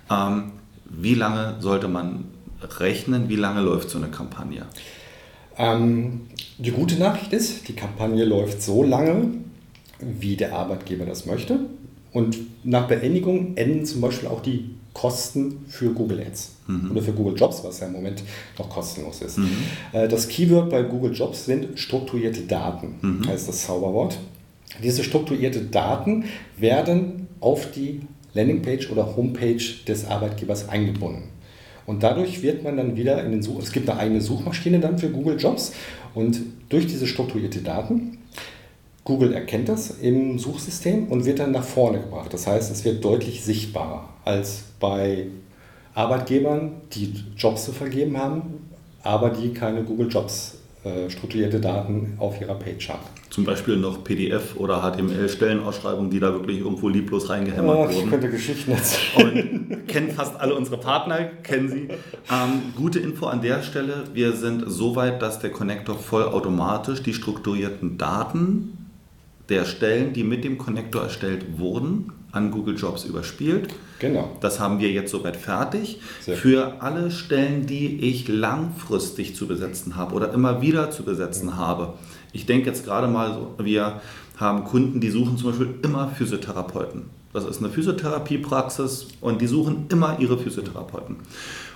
Ähm, 0.10 0.52
wie 0.86 1.15
lange 1.15 1.56
sollte 1.60 1.88
man 1.88 2.26
rechnen? 2.80 3.30
Wie 3.30 3.36
lange 3.36 3.62
läuft 3.62 3.89
so 3.89 3.98
eine 3.98 4.08
Kampagne? 4.08 4.65
Ähm, 5.58 6.22
die 6.58 6.72
gute 6.72 6.96
Nachricht 6.96 7.34
ist, 7.34 7.67
die 7.67 7.74
Kampagne 7.74 8.26
läuft 8.26 8.62
so 8.62 8.84
lange, 8.84 9.32
wie 10.00 10.36
der 10.36 10.54
Arbeitgeber 10.54 11.06
das 11.06 11.26
möchte. 11.26 11.60
Und 12.12 12.38
nach 12.63 12.88
Beendigung 12.88 13.58
enden 13.58 13.86
zum 13.86 14.02
Beispiel 14.02 14.30
auch 14.30 14.41
die 14.41 14.76
Kosten 14.93 15.65
für 15.67 15.91
Google 15.91 16.22
Ads 16.22 16.52
mhm. 16.67 16.91
oder 16.91 17.02
für 17.02 17.13
Google 17.13 17.36
Jobs, 17.36 17.63
was 17.63 17.80
ja 17.80 17.88
im 17.88 17.93
Moment 17.93 18.24
noch 18.60 18.69
kostenlos 18.69 19.22
ist. 19.22 19.39
Mhm. 19.39 19.50
Äh, 19.91 20.08
das 20.08 20.28
Keyword 20.28 20.69
bei 20.69 20.84
Google 20.84 21.12
Jobs 21.12 21.46
sind 21.46 21.80
strukturierte 21.80 22.41
Daten, 22.41 22.96
mhm. 23.02 23.28
heißt 23.28 23.48
das 23.48 23.65
Zauberwort. 23.65 24.19
Diese 24.82 25.04
strukturierte 25.04 25.62
Daten 25.62 26.26
werden 26.58 27.28
auf 27.40 27.72
die 27.72 28.02
Landingpage 28.34 28.90
oder 28.90 29.16
Homepage 29.16 29.64
des 29.88 30.06
Arbeitgebers 30.06 30.70
eingebunden. 30.70 31.30
Und 31.86 32.02
dadurch 32.02 32.42
wird 32.42 32.64
man 32.64 32.78
dann 32.78 32.96
wieder 32.96 33.24
in 33.24 33.32
den 33.32 33.44
Such... 33.44 33.60
Es 33.62 33.72
gibt 33.72 33.90
eine 33.90 34.00
eigene 34.00 34.22
Suchmaschine 34.22 34.80
dann 34.80 34.98
für 34.98 35.10
Google 35.10 35.38
Jobs 35.40 35.74
und 36.16 36.40
durch 36.70 36.88
diese 36.88 37.08
strukturierte 37.08 37.60
Daten 37.60 38.18
Google 39.04 39.34
erkennt 39.34 39.68
das 39.68 40.00
im 40.00 40.40
Suchsystem 40.40 41.08
und 41.08 41.26
wird 41.26 41.40
dann 41.40 41.52
nach 41.52 41.64
vorne 41.64 42.00
gebracht. 42.00 42.34
Das 42.34 42.48
heißt, 42.48 42.72
es 42.72 42.86
wird 42.86 43.04
deutlich 43.04 43.44
sichtbarer 43.44 44.08
als 44.24 44.64
bei 44.80 45.28
Arbeitgebern, 45.94 46.72
die 46.94 47.14
Jobs 47.36 47.66
zu 47.66 47.74
vergeben 47.74 48.18
haben, 48.18 48.70
aber 49.04 49.30
die 49.30 49.54
keine 49.54 49.84
Google 49.84 50.08
Jobs 50.10 50.60
äh, 50.84 51.10
strukturierte 51.10 51.62
Daten 51.62 52.15
auf 52.17 52.41
ihrer 52.41 52.56
Page 52.56 52.89
haben. 52.89 53.04
Zum 53.30 53.46
Beispiel 53.46 53.78
noch 53.78 54.04
PDF 54.04 54.58
oder 54.58 54.82
HTML-Stellenausschreibungen, 54.82 56.12
die 56.12 56.19
da 56.19 56.34
wirklich 56.34 56.60
irgendwo 56.60 56.89
lieblos 56.89 57.30
reingehämmert 57.30 57.76
oh, 57.76 57.84
wurden. 57.84 58.04
Ich 58.04 58.10
könnte 58.10 58.30
Geschichten 58.30 58.72
erzählen. 58.72 59.67
Und 59.69 59.88
kennen 59.88 60.12
fast 60.12 60.39
alle 60.39 60.56
unsere 60.56 60.78
Partner, 60.78 61.24
kennen 61.41 61.69
sie. 61.69 61.88
Ähm, 62.30 62.74
gute 62.76 63.00
Info 63.00 63.28
an 63.28 63.41
der 63.41 63.62
Stelle, 63.63 64.04
wir 64.13 64.34
sind 64.34 64.65
so 64.67 64.96
weit, 64.98 65.22
dass 65.22 65.39
der 65.39 65.52
Connector 65.52 65.98
vollautomatisch 65.98 67.02
die 67.02 67.13
strukturierten 67.13 67.98
Daten 67.98 68.89
der 69.48 69.65
Stellen, 69.65 70.13
die 70.13 70.24
mit 70.24 70.43
dem 70.43 70.58
Connector 70.58 71.04
erstellt 71.04 71.60
wurden, 71.60 72.12
an 72.34 72.52
Google 72.52 72.76
Jobs 72.76 73.06
überspielt. 73.06 73.74
Genau. 74.00 74.36
Das 74.41 74.60
haben 74.60 74.80
wir 74.80 74.91
jetzt 74.91 75.12
soweit 75.12 75.38
fertig. 75.38 76.02
Sehr 76.19 76.36
Für 76.36 76.82
alle 76.82 77.12
Stellen, 77.12 77.67
die 77.67 78.00
ich 78.02 78.28
langfristig 78.28 79.36
zu 79.36 79.48
besetzen 79.48 79.96
habe 79.96 80.15
oder 80.15 80.34
immer 80.34 80.62
wieder 80.62 80.91
zu 80.91 81.04
besetzen 81.04 81.48
mhm. 81.48 81.58
habe. 81.58 81.93
Ich 82.34 82.46
denke 82.46 82.67
jetzt 82.67 82.84
gerade 82.84 83.08
mal, 83.08 83.34
so, 83.34 83.63
wir 83.63 84.02
haben 84.38 84.63
Kunden, 84.65 85.00
die 85.00 85.12
suchen 85.12 85.38
zum 85.38 85.52
Beispiel 85.52 85.76
immer 85.84 86.10
Physiotherapeuten. 86.10 87.04
Das 87.34 87.46
ist 87.46 87.60
eine 87.60 87.69
Physiotherapiepraxis 87.69 89.08
und 89.22 89.41
die 89.41 89.48
suchen 89.48 89.86
immer 89.89 90.17
ihre 90.19 90.38
Physiotherapeuten. 90.38 91.17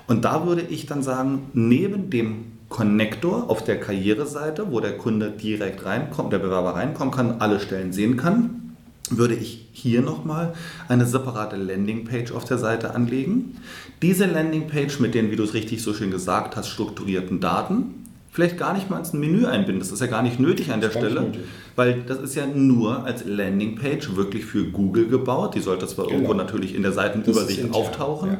Und 0.07 0.25
da 0.25 0.45
würde 0.45 0.61
ich 0.61 0.87
dann 0.87 1.03
sagen, 1.03 1.49
neben 1.53 2.09
dem 2.09 2.45
Connector 2.69 3.49
auf 3.49 3.63
der 3.63 3.79
Karriereseite, 3.79 4.71
wo 4.71 4.79
der 4.79 4.97
Kunde 4.97 5.31
direkt 5.31 5.85
reinkommt, 5.85 6.33
der 6.33 6.39
Bewerber 6.39 6.75
reinkommen 6.75 7.13
kann, 7.13 7.35
alle 7.39 7.59
Stellen 7.59 7.93
sehen 7.93 8.17
kann, 8.17 8.56
würde 9.11 9.35
ich 9.35 9.67
hier 9.71 10.01
nochmal 10.01 10.53
eine 10.87 11.05
separate 11.05 11.55
Landingpage 11.55 12.31
auf 12.31 12.45
der 12.45 12.57
Seite 12.57 12.93
anlegen. 12.93 13.55
Diese 14.01 14.25
Landingpage 14.25 14.99
mit 14.99 15.13
den, 15.13 15.31
wie 15.31 15.35
du 15.35 15.43
es 15.43 15.53
richtig 15.53 15.81
so 15.81 15.93
schön 15.93 16.11
gesagt 16.11 16.55
hast, 16.55 16.67
strukturierten 16.67 17.39
Daten, 17.39 18.05
vielleicht 18.31 18.57
gar 18.57 18.73
nicht 18.73 18.89
mal 18.89 18.99
ins 18.99 19.13
Menü 19.13 19.45
einbinden. 19.45 19.79
Das 19.79 19.91
ist 19.91 20.01
ja 20.01 20.07
gar 20.07 20.21
nicht 20.21 20.39
nötig 20.39 20.71
an 20.71 20.81
der 20.81 20.91
Stelle, 20.91 21.31
weil 21.75 22.03
das 22.07 22.19
ist 22.19 22.35
ja 22.35 22.45
nur 22.45 23.05
als 23.05 23.25
Landingpage 23.25 24.15
wirklich 24.15 24.45
für 24.45 24.65
Google 24.65 25.07
gebaut. 25.07 25.55
Die 25.55 25.61
sollte 25.61 25.87
zwar 25.87 26.05
genau. 26.05 26.17
irgendwo 26.17 26.33
natürlich 26.33 26.75
in 26.75 26.83
der 26.83 26.91
Seitenübersicht 26.91 27.73
auftauchen. 27.73 28.31
Ja 28.31 28.37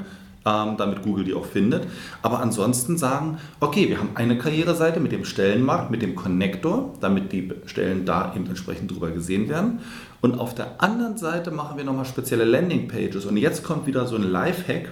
ähm, 0.48 0.78
damit 0.78 1.04
Google 1.04 1.26
die 1.26 1.34
auch 1.34 1.46
findet. 1.46 1.88
Aber 2.22 2.40
ansonsten 2.40 2.98
sagen, 2.98 3.38
okay, 3.60 3.90
wir 3.90 4.00
haben 4.00 4.12
eine 4.16 4.38
Karriereseite 4.38 5.00
mit 5.00 5.12
dem 5.12 5.26
Stellenmarkt, 5.26 5.92
mit 5.92 6.02
dem 6.02 6.16
Connector, 6.16 6.94
damit 7.02 7.32
die 7.34 7.52
Stellen 7.66 8.06
da 8.06 8.34
eben 8.36 8.48
entsprechend 8.48 8.92
drüber 8.92 9.12
gesehen 9.12 9.50
werden. 9.50 9.80
Und 10.22 10.40
auf 10.40 10.56
der 10.56 10.82
anderen 10.82 11.18
Seite 11.18 11.52
machen 11.52 11.78
wir 11.78 11.84
nochmal 11.84 12.06
spezielle 12.06 12.46
Landingpages. 12.46 13.26
Und 13.26 13.38
jetzt 13.38 13.64
kommt 13.64 13.88
wieder 13.88 14.06
so 14.08 14.16
ein 14.16 14.24
Lifehack, 14.24 14.92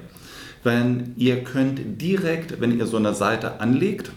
wenn 0.64 1.14
ihr 1.16 1.44
könnt 1.44 2.02
direkt, 2.02 2.60
wenn 2.60 2.78
ihr 2.78 2.86
so 2.86 2.98
eine 2.98 3.14
Seite 3.14 3.62
anlegt, 3.62 4.12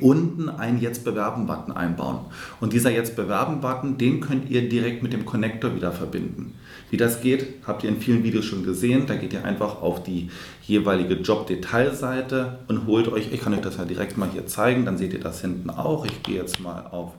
unten 0.00 0.48
einen 0.48 0.80
Jetzt 0.80 1.04
bewerben-Button 1.04 1.72
einbauen. 1.72 2.20
Und 2.60 2.72
dieser 2.72 2.90
Jetzt 2.90 3.16
bewerben-Button, 3.16 3.98
den 3.98 4.20
könnt 4.20 4.48
ihr 4.50 4.68
direkt 4.68 5.02
mit 5.02 5.12
dem 5.12 5.26
Connector 5.26 5.74
wieder 5.74 5.92
verbinden. 5.92 6.54
Wie 6.92 6.98
das 6.98 7.22
geht, 7.22 7.46
habt 7.66 7.84
ihr 7.84 7.88
in 7.88 8.02
vielen 8.02 8.22
Videos 8.22 8.44
schon 8.44 8.64
gesehen. 8.64 9.06
Da 9.06 9.14
geht 9.14 9.32
ihr 9.32 9.46
einfach 9.46 9.80
auf 9.80 10.02
die 10.02 10.28
jeweilige 10.62 11.14
Job-Detailseite 11.14 12.58
und 12.68 12.86
holt 12.86 13.08
euch, 13.08 13.32
ich 13.32 13.40
kann 13.40 13.54
euch 13.54 13.62
das 13.62 13.78
ja 13.78 13.86
direkt 13.86 14.18
mal 14.18 14.28
hier 14.30 14.46
zeigen, 14.46 14.84
dann 14.84 14.98
seht 14.98 15.14
ihr 15.14 15.20
das 15.20 15.40
hinten 15.40 15.70
auch. 15.70 16.04
Ich 16.04 16.22
gehe 16.22 16.36
jetzt 16.36 16.60
mal 16.60 16.86
auf 16.90 17.12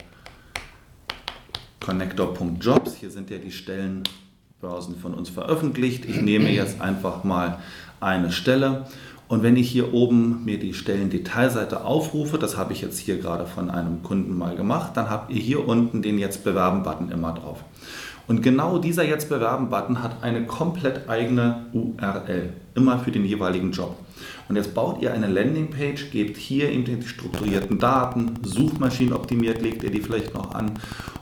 connector.jobs. 1.79 2.93
Hier 2.93 3.09
sind 3.09 3.31
ja 3.31 3.39
die 3.39 3.51
Stellenbörsen 3.51 4.95
von 5.01 5.15
uns 5.15 5.29
veröffentlicht. 5.29 6.05
Ich 6.05 6.21
nehme 6.21 6.51
jetzt 6.51 6.79
einfach 6.79 7.23
mal 7.23 7.57
eine 7.99 8.31
Stelle 8.31 8.86
und 9.27 9.41
wenn 9.41 9.55
ich 9.55 9.71
hier 9.71 9.91
oben 9.91 10.45
mir 10.45 10.59
die 10.59 10.75
Stellendetailseite 10.75 11.83
aufrufe, 11.83 12.38
das 12.38 12.57
habe 12.57 12.73
ich 12.73 12.81
jetzt 12.81 12.99
hier 12.99 13.17
gerade 13.17 13.47
von 13.47 13.71
einem 13.71 14.03
Kunden 14.03 14.38
mal 14.38 14.55
gemacht, 14.55 14.91
dann 14.95 15.09
habt 15.09 15.31
ihr 15.31 15.41
hier 15.41 15.67
unten 15.67 16.03
den 16.03 16.19
Jetzt 16.19 16.43
bewerben-Button 16.43 17.09
immer 17.09 17.33
drauf. 17.33 17.63
Und 18.27 18.41
genau 18.41 18.77
dieser 18.77 19.03
Jetzt 19.03 19.29
bewerben-Button 19.29 20.01
hat 20.01 20.23
eine 20.23 20.45
komplett 20.45 21.09
eigene 21.09 21.65
URL, 21.73 22.53
immer 22.75 22.99
für 22.99 23.12
den 23.12 23.25
jeweiligen 23.25 23.71
Job. 23.71 23.97
Und 24.47 24.55
jetzt 24.55 24.73
baut 24.73 25.01
ihr 25.01 25.13
eine 25.13 25.27
Landingpage, 25.27 26.12
gebt 26.12 26.38
hier 26.38 26.69
eben 26.69 26.86
die 26.86 27.01
strukturierten 27.07 27.79
Daten, 27.79 28.39
suchmaschinenoptimiert 28.43 29.62
legt 29.62 29.83
ihr 29.83 29.91
die 29.91 30.01
vielleicht 30.01 30.33
noch 30.33 30.53
an. 30.55 30.71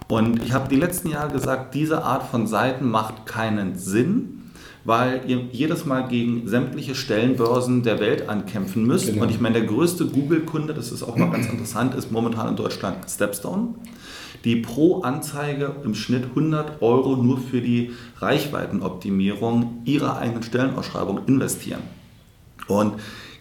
Und 0.07 0.43
ich 0.43 0.51
habe 0.51 0.69
die 0.69 0.75
letzten 0.75 1.09
Jahre 1.09 1.31
gesagt, 1.31 1.73
diese 1.73 2.03
Art 2.03 2.23
von 2.23 2.45
Seiten 2.45 2.89
macht 2.89 3.25
keinen 3.25 3.77
Sinn, 3.77 4.51
weil 4.83 5.21
ihr 5.27 5.37
jedes 5.51 5.85
Mal 5.85 6.07
gegen 6.07 6.47
sämtliche 6.47 6.95
Stellenbörsen 6.95 7.83
der 7.83 7.99
Welt 7.99 8.27
ankämpfen 8.27 8.85
müsst. 8.85 9.07
Genau. 9.07 9.23
Und 9.23 9.31
ich 9.31 9.39
meine, 9.39 9.59
der 9.59 9.67
größte 9.67 10.07
Google-Kunde, 10.07 10.73
das 10.73 10.91
ist 10.91 11.03
auch 11.03 11.15
mal 11.15 11.29
ganz 11.29 11.47
interessant, 11.47 11.95
ist 11.95 12.11
momentan 12.11 12.49
in 12.49 12.55
Deutschland 12.55 12.97
Stepstone, 13.09 13.75
die 14.43 14.57
pro 14.57 15.01
Anzeige 15.01 15.75
im 15.83 15.95
Schnitt 15.95 16.25
100 16.29 16.81
Euro 16.81 17.15
nur 17.15 17.39
für 17.39 17.61
die 17.61 17.91
Reichweitenoptimierung 18.17 19.81
ihrer 19.85 20.17
eigenen 20.17 20.43
Stellenausschreibung 20.43 21.27
investieren. 21.27 21.81
Und 22.67 22.95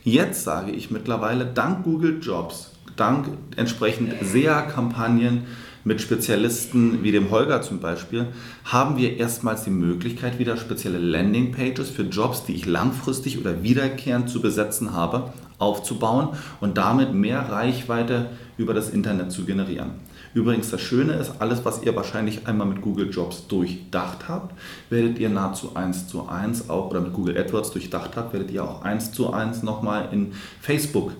jetzt 0.04 0.44
sage 0.44 0.72
ich 0.72 0.90
mittlerweile, 0.90 1.46
dank 1.46 1.84
Google 1.84 2.18
Jobs, 2.20 2.72
dank 2.96 3.28
entsprechend 3.56 4.14
SEA-Kampagnen, 4.22 5.46
mit 5.84 6.00
Spezialisten 6.00 7.02
wie 7.02 7.12
dem 7.12 7.30
Holger 7.30 7.62
zum 7.62 7.80
Beispiel, 7.80 8.26
haben 8.64 8.98
wir 8.98 9.16
erstmals 9.16 9.64
die 9.64 9.70
Möglichkeit, 9.70 10.38
wieder 10.38 10.56
spezielle 10.56 10.98
Landingpages 10.98 11.90
für 11.90 12.02
Jobs, 12.02 12.44
die 12.44 12.54
ich 12.54 12.66
langfristig 12.66 13.38
oder 13.38 13.62
wiederkehrend 13.62 14.28
zu 14.28 14.42
besetzen 14.42 14.92
habe, 14.92 15.32
aufzubauen 15.58 16.28
und 16.60 16.76
damit 16.76 17.14
mehr 17.14 17.50
Reichweite 17.50 18.30
über 18.56 18.74
das 18.74 18.90
Internet 18.90 19.32
zu 19.32 19.44
generieren. 19.44 19.92
Übrigens, 20.32 20.70
das 20.70 20.80
Schöne 20.80 21.14
ist, 21.14 21.40
alles, 21.40 21.64
was 21.64 21.82
ihr 21.82 21.94
wahrscheinlich 21.96 22.46
einmal 22.46 22.66
mit 22.66 22.82
Google 22.82 23.10
Jobs 23.10 23.48
durchdacht 23.48 24.28
habt, 24.28 24.54
werdet 24.88 25.18
ihr 25.18 25.28
nahezu 25.28 25.74
eins 25.74 26.06
zu 26.06 26.28
eins 26.28 26.70
auch, 26.70 26.90
oder 26.90 27.00
mit 27.00 27.12
Google 27.12 27.36
AdWords 27.36 27.72
durchdacht 27.72 28.16
habt, 28.16 28.32
werdet 28.32 28.50
ihr 28.50 28.62
auch 28.62 28.82
eins 28.82 29.10
zu 29.10 29.32
eins 29.32 29.62
nochmal 29.62 30.08
in 30.12 30.32
Facebook 30.60 31.12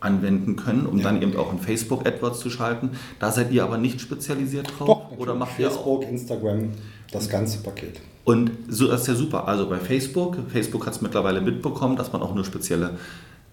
anwenden 0.00 0.56
können, 0.56 0.86
um 0.86 0.98
ja. 0.98 1.04
dann 1.04 1.22
eben 1.22 1.36
auch 1.36 1.52
in 1.52 1.58
Facebook 1.58 2.06
AdWords 2.06 2.40
zu 2.40 2.50
schalten. 2.50 2.90
Da 3.18 3.32
seid 3.32 3.50
ihr 3.52 3.64
aber 3.64 3.78
nicht 3.78 4.00
spezialisiert 4.00 4.68
drauf? 4.78 4.86
Doch, 4.86 5.18
oder 5.18 5.34
macht 5.34 5.52
Facebook, 5.52 6.02
ihr 6.02 6.08
auch? 6.08 6.12
Instagram, 6.12 6.70
das 7.10 7.28
ganze 7.28 7.58
Paket. 7.62 8.00
Und 8.24 8.50
so 8.68 8.86
das 8.88 9.02
ist 9.02 9.06
ja 9.06 9.14
super. 9.14 9.48
Also 9.48 9.68
bei 9.68 9.78
Facebook, 9.78 10.36
Facebook 10.48 10.86
hat 10.86 10.92
es 10.92 11.00
mittlerweile 11.00 11.40
mitbekommen, 11.40 11.96
dass 11.96 12.12
man 12.12 12.20
auch 12.20 12.34
nur 12.34 12.44
spezielle 12.44 12.98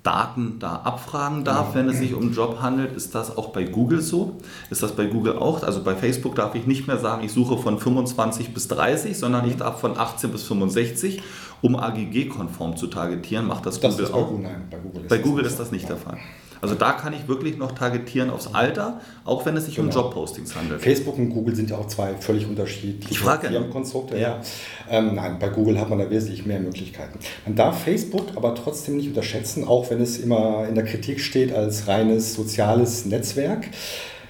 Daten 0.06 0.60
da 0.60 0.82
abfragen 0.84 1.44
darf, 1.44 1.74
wenn 1.74 1.90
es 1.90 1.98
sich 1.98 2.14
um 2.14 2.22
einen 2.22 2.34
Job 2.34 2.60
handelt. 2.62 2.96
Ist 2.96 3.16
das 3.16 3.36
auch 3.36 3.50
bei 3.50 3.64
Google 3.64 4.02
so? 4.02 4.38
Ist 4.70 4.84
das 4.84 4.92
bei 4.92 5.06
Google 5.06 5.38
auch? 5.38 5.64
Also 5.64 5.84
bei 5.84 5.96
Facebook 5.96 6.36
darf 6.36 6.54
ich 6.54 6.68
nicht 6.68 6.88
mehr 6.88 7.00
sagen, 7.00 7.24
ich 7.24 7.34
suche 7.34 7.58
von 7.58 7.80
25 7.80 8.54
bis 8.54 8.68
30, 8.68 9.18
sondern 9.18 9.48
ich 9.48 9.58
darf 9.58 9.80
von 9.80 9.98
18 9.98 10.32
bis 10.32 10.44
65, 10.44 11.24
um 11.62 11.76
AGG-konform 11.76 12.78
zu 12.78 12.88
targetieren. 12.88 13.48
Macht 13.48 13.66
das, 13.66 13.80
das 13.80 13.98
Google 13.98 14.14
auch? 14.14 14.32
Bei, 14.32 14.44
nein, 14.44 14.68
bei 14.70 14.78
Google 14.78 15.02
ist, 15.02 15.10
bei 15.10 15.18
Google 15.18 15.44
das, 15.44 15.54
ist 15.54 15.60
das 15.60 15.72
nicht 15.72 15.90
der 15.90 15.98
Fall. 15.98 16.18
Also 16.62 16.76
da 16.76 16.94
kann 16.94 17.14
ich 17.14 17.28
wirklich 17.28 17.58
noch 17.58 17.74
targetieren 17.74 18.30
aufs 18.30 18.48
Alter, 18.54 19.02
auch 19.24 19.46
wenn 19.46 19.56
es 19.58 19.66
sich 19.66 19.76
genau. 19.76 19.88
um 19.88 19.94
Jobpostings 19.94 20.56
handelt. 20.56 20.82
Facebook 20.82 21.18
und 21.18 21.30
Google 21.30 21.56
sind 21.56 21.70
ja 21.70 21.78
auch 21.78 21.88
zwei 21.88 22.16
völlig 22.16 22.48
unterschiedliche 22.48 23.16
Firmenkonstrukte. 23.16 24.18
Ja. 24.18 24.42
Ähm, 24.90 25.16
nein, 25.16 25.38
bei 25.40 25.50
Google 25.50 25.80
hat 25.80 25.90
man 25.90 26.00
da 26.00 26.10
wesentlich 26.10 26.46
mehr 26.46 26.60
Möglichkeiten. 26.60 27.20
Man 27.46 27.56
darf 27.56 27.84
Facebook 27.84 28.28
aber 28.36 28.56
trotzdem 28.56 28.98
nicht 28.98 29.08
unterschätzen, 29.08 29.68
auch 29.68 29.90
wenn 29.90 30.02
es 30.02 30.18
immer 30.18 30.68
in 30.68 30.76
der 30.76 30.86
Kritik 30.86 31.20
steht 31.20 31.54
als 31.54 31.88
reines 31.88 32.34
soziales 32.34 33.06
Netzwerk. 33.06 33.68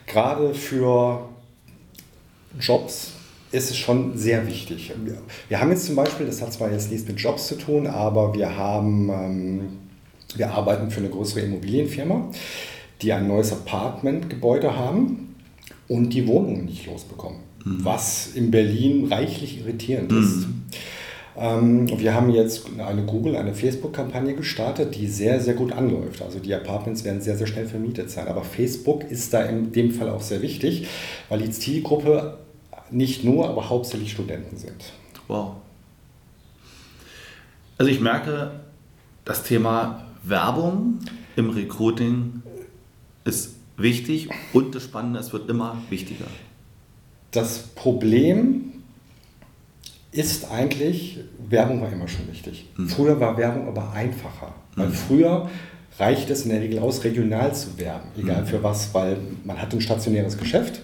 Gerade 0.08 0.54
für 0.54 1.30
Jobs 2.60 3.12
ist 3.52 3.72
es 3.72 3.78
schon 3.78 4.18
sehr 4.18 4.48
wichtig. 4.48 4.94
Wir 5.48 5.60
haben 5.60 5.72
jetzt 5.72 5.86
zum 5.86 5.96
Beispiel, 5.96 6.26
das 6.26 6.42
hat 6.42 6.54
zwar 6.54 6.72
jetzt 6.72 6.92
nichts 6.92 7.08
mit 7.08 7.20
Jobs 7.20 7.48
zu 7.48 7.56
tun, 7.56 7.88
aber 7.88 8.34
wir 8.34 8.56
haben 8.58 9.10
ähm, 9.10 9.78
wir 10.36 10.52
arbeiten 10.52 10.92
für 10.92 11.00
eine 11.00 11.10
größere 11.10 11.42
Immobilienfirma, 11.42 12.32
die 13.02 13.14
ein 13.14 13.28
neues 13.28 13.52
Apartmentgebäude 13.52 14.78
haben 14.78 15.36
und 15.88 16.10
die 16.10 16.28
Wohnungen 16.28 16.66
nicht 16.66 16.86
losbekommen, 16.88 17.40
mhm. 17.64 17.84
was 17.84 18.32
in 18.36 18.52
Berlin 18.52 19.08
reichlich 19.12 19.60
irritierend 19.60 20.12
mhm. 20.12 20.24
ist. 20.24 20.48
Ähm, 21.38 22.00
wir 22.00 22.14
haben 22.14 22.30
jetzt 22.30 22.68
eine 22.78 23.04
Google, 23.04 23.36
eine 23.36 23.54
Facebook-Kampagne 23.54 24.36
gestartet, 24.36 24.96
die 24.96 25.08
sehr, 25.08 25.42
sehr 25.42 25.54
gut 25.54 25.74
anläuft. 25.74 26.22
Also 26.22 26.40
die 26.40 26.54
Apartments 26.54 27.04
werden 27.04 27.22
sehr, 27.22 27.38
sehr 27.38 27.48
schnell 27.48 27.68
vermietet 27.68 28.10
sein. 28.10 28.28
Aber 28.28 28.44
Facebook 28.44 29.04
ist 29.12 29.34
da 29.34 29.44
in 29.44 29.72
dem 29.74 29.92
Fall 29.92 30.10
auch 30.10 30.22
sehr 30.22 30.42
wichtig, 30.42 30.88
weil 31.28 31.42
die 31.42 31.52
Zielgruppe 31.52 32.38
nicht 32.90 33.24
nur, 33.24 33.50
aber 33.50 33.70
hauptsächlich 33.70 34.12
Studenten 34.12 34.58
sind. 34.58 34.94
Wow. 35.28 35.56
Also 37.78 37.92
ich 37.92 38.00
merke, 38.00 38.62
das 39.26 39.44
Thema 39.44 40.05
Werbung 40.28 41.00
im 41.36 41.50
Recruiting 41.50 42.42
ist 43.24 43.56
wichtig 43.78 44.30
und 44.54 44.76
das 44.76 44.84
Spannende, 44.84 45.20
es 45.20 45.34
wird 45.34 45.50
immer 45.50 45.82
wichtiger. 45.90 46.26
Das 47.32 47.60
Problem 47.60 48.84
ist 50.12 50.50
eigentlich, 50.50 51.20
Werbung 51.50 51.82
war 51.82 51.92
immer 51.92 52.08
schon 52.08 52.28
wichtig. 52.30 52.70
Mhm. 52.78 52.88
Früher 52.88 53.20
war 53.20 53.38
Werbung 53.38 53.68
aber 53.68 53.92
einfacher. 53.92 54.54
Weil 54.76 54.88
mhm. 54.88 54.94
früher 54.94 55.50
reicht 56.00 56.30
es 56.30 56.44
in 56.44 56.50
der 56.50 56.62
Regel 56.62 56.80
aus, 56.80 57.04
regional 57.04 57.54
zu 57.54 57.78
werben, 57.78 58.10
egal 58.18 58.42
mhm. 58.42 58.48
für 58.48 58.64
was, 58.64 58.94
weil 58.94 59.18
man 59.44 59.62
hat 59.62 59.74
ein 59.74 59.82
stationäres 59.82 60.38
Geschäft 60.38 60.82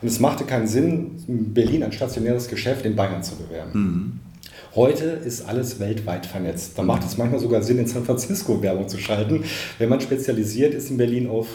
und 0.00 0.08
es 0.08 0.20
machte 0.20 0.44
keinen 0.44 0.66
Sinn, 0.66 1.22
in 1.26 1.54
Berlin 1.54 1.82
ein 1.82 1.92
stationäres 1.92 2.48
Geschäft 2.48 2.84
in 2.84 2.96
Bayern 2.96 3.22
zu 3.22 3.36
bewerben. 3.36 4.20
Heute 4.76 5.04
ist 5.04 5.48
alles 5.48 5.78
weltweit 5.78 6.26
vernetzt. 6.26 6.72
Da 6.76 6.82
macht 6.82 7.04
es 7.04 7.16
manchmal 7.16 7.40
sogar 7.40 7.62
Sinn, 7.62 7.78
in 7.78 7.86
San 7.86 8.04
Francisco 8.04 8.60
Werbung 8.60 8.88
zu 8.88 8.98
schalten, 8.98 9.44
wenn 9.78 9.88
man 9.88 10.00
spezialisiert 10.00 10.74
ist 10.74 10.90
in 10.90 10.96
Berlin 10.96 11.28
auf 11.28 11.46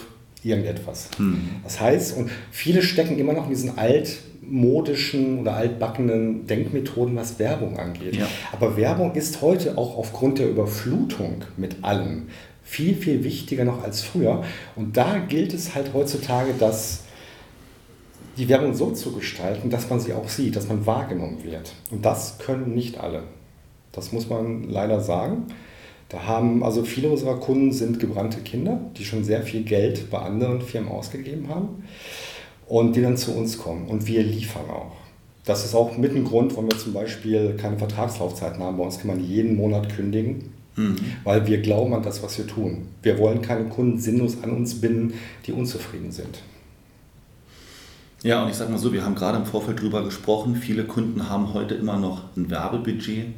irgendetwas. 0.42 1.10
Hm. 1.18 1.38
Das 1.62 1.80
heißt, 1.80 2.16
und 2.16 2.30
viele 2.50 2.82
stecken 2.82 3.18
immer 3.18 3.34
noch 3.34 3.44
in 3.44 3.50
diesen 3.50 3.76
altmodischen 3.76 5.38
oder 5.38 5.54
altbackenen 5.54 6.46
Denkmethoden, 6.46 7.14
was 7.14 7.38
Werbung 7.38 7.78
angeht. 7.78 8.16
Ja. 8.16 8.26
Aber 8.52 8.78
Werbung 8.78 9.14
ist 9.14 9.42
heute 9.42 9.76
auch 9.76 9.98
aufgrund 9.98 10.38
der 10.38 10.48
Überflutung 10.48 11.42
mit 11.58 11.84
allem 11.84 12.28
viel, 12.62 12.94
viel 12.94 13.22
wichtiger 13.22 13.64
noch 13.64 13.84
als 13.84 14.02
früher. 14.02 14.44
Und 14.76 14.96
da 14.96 15.18
gilt 15.18 15.52
es 15.52 15.74
halt 15.74 15.92
heutzutage, 15.92 16.54
dass 16.58 17.00
die 18.36 18.48
Werbung 18.48 18.74
so 18.74 18.90
zu 18.90 19.12
gestalten, 19.12 19.70
dass 19.70 19.90
man 19.90 20.00
sie 20.00 20.12
auch 20.12 20.28
sieht, 20.28 20.56
dass 20.56 20.68
man 20.68 20.86
wahrgenommen 20.86 21.42
wird. 21.44 21.72
Und 21.90 22.04
das 22.04 22.38
können 22.38 22.74
nicht 22.74 22.98
alle. 22.98 23.24
Das 23.92 24.12
muss 24.12 24.28
man 24.28 24.68
leider 24.68 25.00
sagen. 25.00 25.46
Da 26.08 26.24
haben 26.24 26.64
also 26.64 26.82
viele 26.82 27.08
unserer 27.08 27.38
Kunden 27.38 27.72
sind 27.72 28.00
gebrannte 28.00 28.40
Kinder, 28.40 28.80
die 28.96 29.04
schon 29.04 29.22
sehr 29.24 29.42
viel 29.42 29.62
Geld 29.62 30.10
bei 30.10 30.18
anderen 30.18 30.60
Firmen 30.60 30.90
ausgegeben 30.90 31.48
haben 31.48 31.84
und 32.66 32.96
die 32.96 33.02
dann 33.02 33.16
zu 33.16 33.32
uns 33.32 33.58
kommen. 33.58 33.86
Und 33.88 34.06
wir 34.06 34.22
liefern 34.22 34.68
auch. 34.70 34.96
Das 35.44 35.64
ist 35.64 35.74
auch 35.74 35.96
mit 35.96 36.14
ein 36.14 36.24
Grund, 36.24 36.52
warum 36.52 36.70
wir 36.70 36.78
zum 36.78 36.92
Beispiel 36.92 37.56
keine 37.56 37.78
Vertragslaufzeiten 37.78 38.62
haben. 38.62 38.76
Bei 38.76 38.84
uns 38.84 38.98
kann 38.98 39.08
man 39.08 39.24
jeden 39.24 39.56
Monat 39.56 39.88
kündigen, 39.94 40.52
mhm. 40.76 40.96
weil 41.24 41.46
wir 41.46 41.62
glauben 41.62 41.94
an 41.94 42.02
das, 42.02 42.22
was 42.22 42.38
wir 42.38 42.46
tun. 42.46 42.88
Wir 43.02 43.18
wollen 43.18 43.40
keine 43.40 43.64
Kunden 43.64 43.98
sinnlos 43.98 44.36
an 44.42 44.50
uns 44.50 44.80
binden, 44.80 45.14
die 45.46 45.52
unzufrieden 45.52 46.10
sind. 46.10 46.40
Ja, 48.22 48.42
und 48.42 48.50
ich 48.50 48.56
sage 48.56 48.70
mal 48.70 48.78
so, 48.78 48.92
wir 48.92 49.04
haben 49.04 49.14
gerade 49.14 49.38
im 49.38 49.46
Vorfeld 49.46 49.80
drüber 49.80 50.04
gesprochen, 50.04 50.56
viele 50.56 50.84
Kunden 50.84 51.30
haben 51.30 51.54
heute 51.54 51.74
immer 51.74 51.96
noch 51.96 52.36
ein 52.36 52.50
Werbebudget. 52.50 53.34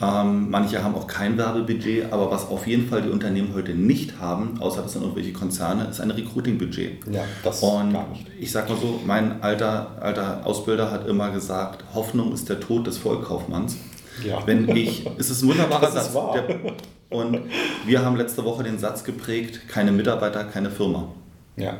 Ähm, 0.00 0.50
manche 0.50 0.82
haben 0.84 0.94
auch 0.94 1.06
kein 1.06 1.36
Werbebudget, 1.36 2.12
aber 2.12 2.30
was 2.30 2.48
auf 2.48 2.66
jeden 2.66 2.88
Fall 2.88 3.02
die 3.02 3.08
Unternehmen 3.08 3.54
heute 3.54 3.74
nicht 3.74 4.18
haben, 4.18 4.60
außer 4.60 4.82
das 4.82 4.92
sind 4.92 5.02
irgendwelche 5.02 5.32
Konzerne, 5.32 5.88
ist 5.90 6.00
ein 6.00 6.10
Recruiting-Budget. 6.10 7.06
Ja, 7.10 7.24
das 7.42 7.62
und 7.62 7.92
gar 7.92 8.08
nicht. 8.08 8.26
Ich 8.38 8.52
sage 8.52 8.72
mal 8.72 8.78
so, 8.78 9.00
mein 9.06 9.42
alter, 9.42 9.98
alter 10.00 10.46
Ausbilder 10.46 10.90
hat 10.90 11.06
immer 11.06 11.30
gesagt, 11.30 11.84
Hoffnung 11.94 12.32
ist 12.32 12.48
der 12.48 12.60
Tod 12.60 12.86
des 12.86 12.98
Vollkaufmanns. 12.98 13.76
Ja. 14.24 14.46
Wenn 14.46 14.68
ich, 14.74 15.06
es 15.18 15.30
ist 15.30 15.42
ein 15.42 15.48
wunderbarer 15.48 15.90
Satz. 15.90 16.12
Der, 16.12 16.74
und 17.10 17.40
wir 17.86 18.04
haben 18.04 18.16
letzte 18.16 18.44
Woche 18.44 18.62
den 18.62 18.78
Satz 18.78 19.04
geprägt, 19.04 19.68
keine 19.68 19.92
Mitarbeiter, 19.92 20.44
keine 20.44 20.70
Firma. 20.70 21.08
Ja. 21.56 21.74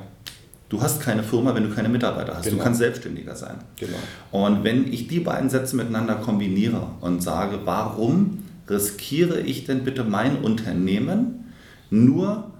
Du 0.70 0.80
hast 0.80 1.00
keine 1.00 1.24
Firma, 1.24 1.52
wenn 1.54 1.64
du 1.64 1.74
keine 1.74 1.88
Mitarbeiter 1.88 2.36
hast. 2.36 2.44
Genau. 2.44 2.58
Du 2.58 2.62
kannst 2.62 2.78
Selbstständiger 2.78 3.34
sein. 3.34 3.56
Genau. 3.76 3.96
Und 4.30 4.62
wenn 4.62 4.90
ich 4.90 5.08
die 5.08 5.18
beiden 5.18 5.50
Sätze 5.50 5.74
miteinander 5.74 6.14
kombiniere 6.14 6.86
und 7.00 7.22
sage, 7.22 7.58
warum 7.64 8.44
riskiere 8.68 9.40
ich 9.40 9.64
denn 9.64 9.82
bitte 9.82 10.04
mein 10.04 10.36
Unternehmen 10.36 11.52
nur, 11.90 12.52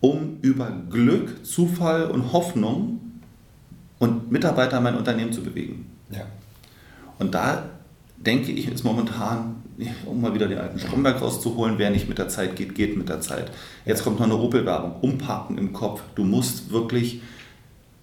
um 0.00 0.38
über 0.42 0.70
Glück, 0.88 1.44
Zufall 1.44 2.04
und 2.04 2.32
Hoffnung 2.32 3.00
und 3.98 4.30
Mitarbeiter 4.30 4.80
mein 4.80 4.94
Unternehmen 4.94 5.32
zu 5.32 5.42
bewegen? 5.42 5.90
Ja. 6.10 6.22
Und 7.18 7.34
da 7.34 7.64
denke 8.16 8.52
ich, 8.52 8.68
ist 8.68 8.84
momentan, 8.84 9.56
um 10.06 10.20
mal 10.20 10.32
wieder 10.34 10.46
den 10.46 10.58
alten 10.58 10.78
Stromberg 10.78 11.20
rauszuholen, 11.20 11.78
wer 11.78 11.90
nicht 11.90 12.08
mit 12.08 12.18
der 12.18 12.28
Zeit 12.28 12.54
geht, 12.54 12.76
geht 12.76 12.96
mit 12.96 13.08
der 13.08 13.20
Zeit. 13.20 13.50
Jetzt 13.84 14.04
kommt 14.04 14.20
noch 14.20 14.26
eine 14.26 14.36
Opel-Werbung. 14.36 15.00
Umparken 15.00 15.58
im 15.58 15.72
Kopf. 15.72 16.02
Du 16.14 16.22
musst 16.22 16.70
wirklich 16.70 17.22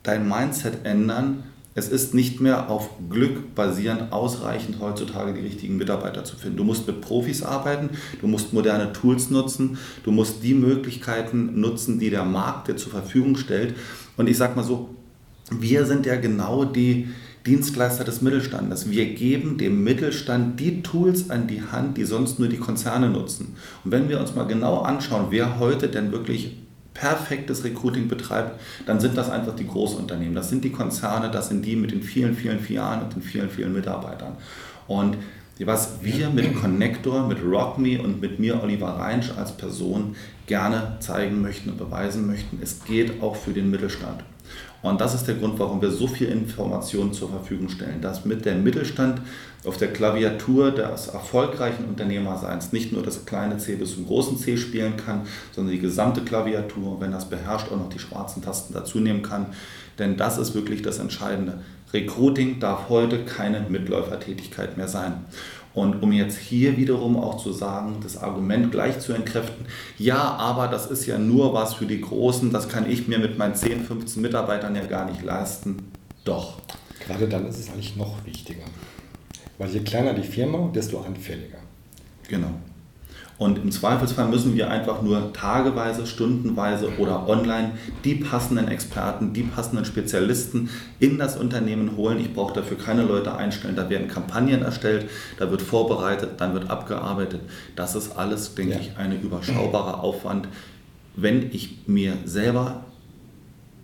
dein 0.04 0.28
Mindset 0.28 0.86
ändern. 0.86 1.44
Es 1.76 1.90
ist 1.90 2.14
nicht 2.14 2.40
mehr 2.40 2.70
auf 2.70 2.90
Glück 3.10 3.56
basierend 3.56 4.12
ausreichend 4.12 4.80
heutzutage 4.80 5.34
die 5.34 5.40
richtigen 5.40 5.76
Mitarbeiter 5.76 6.24
zu 6.24 6.36
finden. 6.36 6.58
Du 6.58 6.64
musst 6.64 6.86
mit 6.86 7.02
Profis 7.02 7.42
arbeiten, 7.42 7.90
du 8.22 8.28
musst 8.28 8.54
moderne 8.54 8.94
Tools 8.94 9.32
nutzen, 9.32 9.80
du 10.04 10.12
musst 10.12 10.44
die 10.44 10.54
Möglichkeiten 10.54 11.60
nutzen, 11.60 11.98
die 11.98 12.12
der 12.12 12.26
Markt 12.26 12.68
dir 12.68 12.76
zur 12.76 12.92
Verfügung 12.92 13.38
stellt. 13.38 13.74
Und 14.18 14.30
ich 14.30 14.38
sage 14.38 14.56
mal 14.56 14.64
so, 14.64 14.90
wir 15.50 15.86
sind 15.86 16.06
ja 16.06 16.16
genau 16.16 16.64
die 16.64 17.08
Dienstleister 17.46 18.04
des 18.04 18.22
Mittelstandes. 18.22 18.90
Wir 18.90 19.14
geben 19.14 19.58
dem 19.58 19.84
Mittelstand 19.84 20.60
die 20.60 20.82
Tools 20.82 21.30
an 21.30 21.48
die 21.48 21.62
Hand, 21.62 21.98
die 21.98 22.06
sonst 22.06 22.40
nur 22.40 22.48
die 22.48 22.58
Konzerne 22.58 23.10
nutzen. 23.10 23.56
Und 23.84 23.92
wenn 23.92 24.08
wir 24.08 24.20
uns 24.20 24.36
mal 24.36 24.46
genau 24.46 24.82
anschauen, 24.82 25.28
wer 25.32 25.60
heute 25.60 25.90
denn 25.90 26.12
wirklich 26.12 26.56
perfektes 26.94 27.64
Recruiting 27.64 28.08
betreibt, 28.08 28.60
dann 28.86 29.00
sind 29.00 29.18
das 29.18 29.30
einfach 29.30 29.56
die 29.56 29.68
Großunternehmen. 29.68 30.36
Das 30.36 30.50
sind 30.50 30.64
die 30.64 30.72
Konzerne, 30.72 31.32
das 31.32 31.50
sind 31.50 31.66
die 31.66 31.76
mit 31.76 31.92
den 31.92 32.04
vielen, 32.04 32.36
vielen 32.36 32.60
Filialen 32.60 33.04
und 33.04 33.16
den 33.16 33.22
vielen, 33.22 33.50
vielen 33.50 33.74
Mitarbeitern. 33.74 34.38
Und 34.88 35.18
was 35.60 36.00
wir 36.02 36.30
mit 36.30 36.56
Connector, 36.56 37.28
mit 37.28 37.38
RockMe 37.44 38.00
und 38.02 38.20
mit 38.20 38.40
mir, 38.40 38.62
Oliver 38.62 39.00
Reinsch, 39.00 39.32
als 39.38 39.52
Person 39.56 40.16
gerne 40.48 40.98
zeigen 41.00 41.42
möchten 41.42 41.70
und 41.70 41.78
beweisen 41.78 42.28
möchten, 42.28 42.60
es 42.62 42.84
geht 42.84 43.22
auch 43.22 43.36
für 43.36 43.52
den 43.52 43.70
Mittelstand. 43.70 44.24
Und 44.84 45.00
das 45.00 45.16
ist 45.16 45.28
der 45.28 45.36
Grund, 45.36 45.58
warum 45.60 45.82
wir 45.82 45.90
so 45.90 46.08
viel 46.08 46.28
Informationen 46.28 47.14
zur 47.14 47.30
Verfügung 47.30 47.70
stellen, 47.70 48.02
dass 48.02 48.26
mit 48.26 48.44
der 48.44 48.56
Mittelstand 48.56 49.22
auf 49.64 49.78
der 49.78 49.94
Klaviatur 49.94 50.72
des 50.72 51.08
erfolgreichen 51.08 51.86
Unternehmerseins 51.86 52.74
nicht 52.74 52.92
nur 52.92 53.02
das 53.02 53.26
kleine 53.26 53.58
C 53.58 53.76
bis 53.76 53.96
zum 53.96 54.06
großen 54.06 54.38
C 54.38 54.58
spielen 54.58 54.98
kann, 54.98 55.22
sondern 55.54 55.74
die 55.74 55.80
gesamte 55.80 56.22
Klaviatur, 56.22 57.00
wenn 57.00 57.14
das 57.14 57.30
beherrscht, 57.30 57.72
auch 57.72 57.78
noch 57.78 57.90
die 57.90 58.00
schwarzen 58.00 58.44
Tasten 58.44 58.74
dazu 58.74 59.00
nehmen 59.00 59.24
kann. 59.24 59.48
Denn 60.00 60.18
das 60.18 60.38
ist 60.38 60.54
wirklich 60.54 60.82
das 60.82 61.00
Entscheidende. 61.00 61.62
Recruiting 61.94 62.60
darf 62.60 62.90
heute 62.90 63.24
keine 63.24 63.62
Mitläufertätigkeit 63.62 64.78
mehr 64.78 64.88
sein. 64.88 65.26
Und 65.74 66.04
um 66.04 66.12
jetzt 66.12 66.38
hier 66.38 66.78
wiederum 66.78 67.18
auch 67.18 67.38
zu 67.38 67.52
sagen, 67.52 67.98
das 68.04 68.18
Argument 68.18 68.72
gleich 68.72 69.00
zu 69.00 69.14
entkräften, 69.14 69.66
ja, 69.98 70.20
aber 70.20 70.68
das 70.68 70.86
ist 70.92 71.06
ja 71.08 71.18
nur 71.18 71.54
was 71.54 71.74
für 71.74 71.88
die 71.88 72.02
Großen, 72.02 72.52
das 72.52 72.70
kann 72.70 72.90
ich 72.90 73.08
mir 73.08 73.18
mit 73.18 73.38
meinen 73.38 73.56
10, 73.56 73.84
15 73.84 74.22
Mitarbeitern 74.22 74.76
ja 74.76 74.86
gar 74.86 75.10
nicht 75.10 75.24
leisten. 75.24 75.92
Doch. 76.26 76.60
Gerade 77.06 77.28
dann 77.28 77.48
ist 77.48 77.60
es 77.60 77.70
eigentlich 77.70 77.96
noch 77.96 78.24
wichtiger. 78.26 78.64
Weil 79.58 79.70
je 79.70 79.80
kleiner 79.80 80.14
die 80.14 80.24
Firma, 80.24 80.70
desto 80.74 81.02
anfälliger. 81.02 81.58
Genau. 82.28 82.52
Und 83.38 83.58
im 83.58 83.72
Zweifelsfall 83.72 84.28
müssen 84.28 84.56
wir 84.56 84.70
einfach 84.70 85.02
nur 85.02 85.34
tageweise, 85.34 86.06
stundenweise 86.06 86.98
oder 86.98 87.28
online 87.28 87.72
die 88.04 88.16
passenden 88.16 88.68
Experten, 88.68 89.34
die 89.34 89.42
passenden 89.42 89.86
Spezialisten 89.86 90.70
in 91.00 91.18
das 91.18 91.36
Unternehmen 91.36 91.98
holen. 91.98 92.20
Ich 92.20 92.34
brauche 92.34 92.54
dafür 92.54 92.78
keine 92.78 93.04
Leute 93.04 93.36
einstellen. 93.36 93.76
Da 93.76 93.90
werden 93.90 94.08
Kampagnen 94.08 94.62
erstellt, 94.62 95.10
da 95.40 95.50
wird 95.50 95.62
vorbereitet, 95.62 96.34
dann 96.38 96.54
wird 96.54 96.70
abgearbeitet. 96.70 97.42
Das 97.76 97.96
ist 97.96 98.16
alles, 98.16 98.54
denke 98.54 98.76
ja. 98.76 98.80
ich, 98.80 98.98
ein 98.98 99.20
überschaubarer 99.20 100.04
Aufwand, 100.04 100.48
wenn 101.16 101.52
ich 101.52 101.88
mir 101.88 102.18
selber 102.26 102.86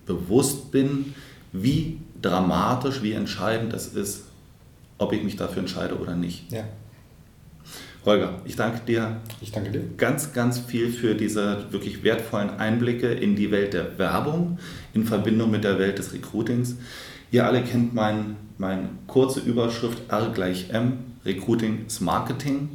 bewusst 0.06 0.72
bin, 0.72 1.14
wie 1.52 2.00
dramatisch, 2.22 3.02
wie 3.02 3.14
entscheidend 3.14 3.74
es 3.74 3.88
ist, 3.88 4.26
ob 4.98 5.14
ich 5.14 5.24
mich 5.24 5.36
dafür 5.38 5.60
entscheide 5.60 5.98
oder 5.98 6.16
nicht. 6.16 6.52
Ja. 6.52 6.64
Holger, 8.06 8.42
ich 8.46 8.56
danke 8.56 8.80
dir. 8.86 9.18
Ich 9.42 9.52
danke 9.52 9.72
dir. 9.72 9.84
Ganz, 9.98 10.34
ganz 10.34 10.60
viel 10.60 10.92
für 10.92 11.16
diese 11.16 11.66
wirklich 11.72 12.04
wertvollen 12.04 12.50
Einblicke 12.52 13.08
in 13.12 13.36
die 13.36 13.52
Welt 13.52 13.74
der 13.74 13.98
Werbung 13.98 14.58
in 14.94 15.06
Verbindung 15.06 15.52
mit 15.52 15.64
der 15.64 15.80
Welt 15.80 16.00
des 16.00 16.14
Recruitings. 16.14 16.78
Ihr 17.32 17.46
alle 17.46 17.62
kennt 17.62 17.94
meine 17.94 18.36
mein 18.58 19.00
kurze 19.08 19.40
Überschrift 19.40 20.10
R 20.10 20.32
gleich 20.34 20.70
M. 20.72 21.00
Recruiting 21.26 21.86
ist 21.88 22.02
Marketing. 22.02 22.70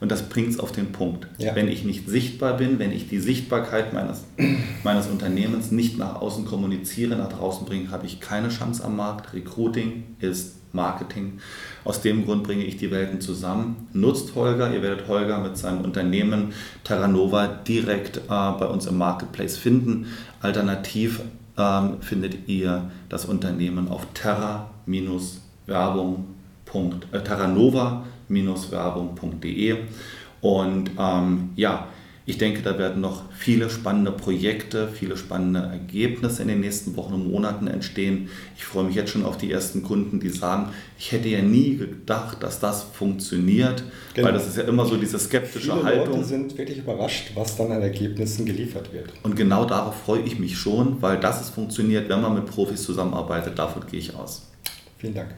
Und 0.00 0.12
das 0.12 0.28
bringt 0.28 0.50
es 0.50 0.60
auf 0.60 0.72
den 0.72 0.92
Punkt. 0.92 1.26
Ja. 1.38 1.54
Wenn 1.54 1.68
ich 1.68 1.84
nicht 1.84 2.08
sichtbar 2.08 2.56
bin, 2.56 2.78
wenn 2.78 2.92
ich 2.92 3.08
die 3.08 3.18
Sichtbarkeit 3.18 3.92
meines, 3.92 4.24
meines 4.84 5.08
Unternehmens 5.08 5.72
nicht 5.72 5.98
nach 5.98 6.20
außen 6.20 6.44
kommuniziere, 6.44 7.16
nach 7.16 7.32
draußen 7.32 7.66
bringe, 7.66 7.90
habe 7.90 8.06
ich 8.06 8.20
keine 8.20 8.48
Chance 8.48 8.84
am 8.84 8.96
Markt. 8.96 9.34
Recruiting 9.34 10.04
ist 10.20 10.58
Marketing. 10.72 11.38
Aus 11.84 12.02
dem 12.02 12.24
Grund 12.24 12.44
bringe 12.44 12.64
ich 12.64 12.76
die 12.76 12.90
Welten 12.90 13.20
zusammen. 13.20 13.88
Nutzt 13.92 14.34
Holger, 14.34 14.72
ihr 14.72 14.82
werdet 14.82 15.08
Holger 15.08 15.40
mit 15.40 15.56
seinem 15.56 15.80
Unternehmen 15.80 16.52
Terranova 16.84 17.46
direkt 17.46 18.18
äh, 18.18 18.20
bei 18.28 18.66
uns 18.66 18.86
im 18.86 18.98
Marketplace 18.98 19.56
finden. 19.56 20.06
Alternativ 20.40 21.20
ähm, 21.56 22.00
findet 22.00 22.48
ihr 22.48 22.90
das 23.08 23.24
Unternehmen 23.24 23.88
auf 23.88 24.06
terra-werbung. 24.14 26.16
Äh, 26.16 26.24
terranova-werbung.de 28.28 29.76
und 30.40 30.90
ähm, 30.98 31.50
ja, 31.56 31.88
ich 32.28 32.36
denke, 32.36 32.60
da 32.60 32.78
werden 32.78 33.00
noch 33.00 33.22
viele 33.32 33.70
spannende 33.70 34.12
Projekte, 34.12 34.88
viele 34.88 35.16
spannende 35.16 35.60
Ergebnisse 35.60 36.42
in 36.42 36.48
den 36.48 36.60
nächsten 36.60 36.94
Wochen 36.94 37.14
und 37.14 37.32
Monaten 37.32 37.68
entstehen. 37.68 38.28
Ich 38.54 38.66
freue 38.66 38.84
mich 38.84 38.96
jetzt 38.96 39.12
schon 39.12 39.24
auf 39.24 39.38
die 39.38 39.50
ersten 39.50 39.82
Kunden, 39.82 40.20
die 40.20 40.28
sagen, 40.28 40.68
ich 40.98 41.10
hätte 41.10 41.26
ja 41.30 41.40
nie 41.40 41.78
gedacht, 41.78 42.42
dass 42.42 42.60
das 42.60 42.82
funktioniert, 42.82 43.82
genau. 44.12 44.26
weil 44.26 44.34
das 44.34 44.46
ist 44.46 44.58
ja 44.58 44.64
immer 44.64 44.84
so 44.84 44.98
diese 44.98 45.18
skeptische 45.18 45.72
viele 45.72 45.82
Haltung. 45.82 46.16
Leute 46.16 46.24
sind 46.26 46.58
wirklich 46.58 46.76
überrascht, 46.76 47.30
was 47.34 47.56
dann 47.56 47.72
an 47.72 47.80
Ergebnissen 47.80 48.44
geliefert 48.44 48.92
wird. 48.92 49.10
Und 49.22 49.34
genau 49.34 49.64
darauf 49.64 49.98
freue 50.02 50.20
ich 50.20 50.38
mich 50.38 50.58
schon, 50.58 51.00
weil 51.00 51.18
das 51.18 51.40
es 51.40 51.48
funktioniert, 51.48 52.10
wenn 52.10 52.20
man 52.20 52.34
mit 52.34 52.44
Profis 52.44 52.82
zusammenarbeitet. 52.82 53.58
Davon 53.58 53.86
gehe 53.90 54.00
ich 54.00 54.14
aus. 54.14 54.42
Vielen 54.98 55.14
Dank. 55.14 55.30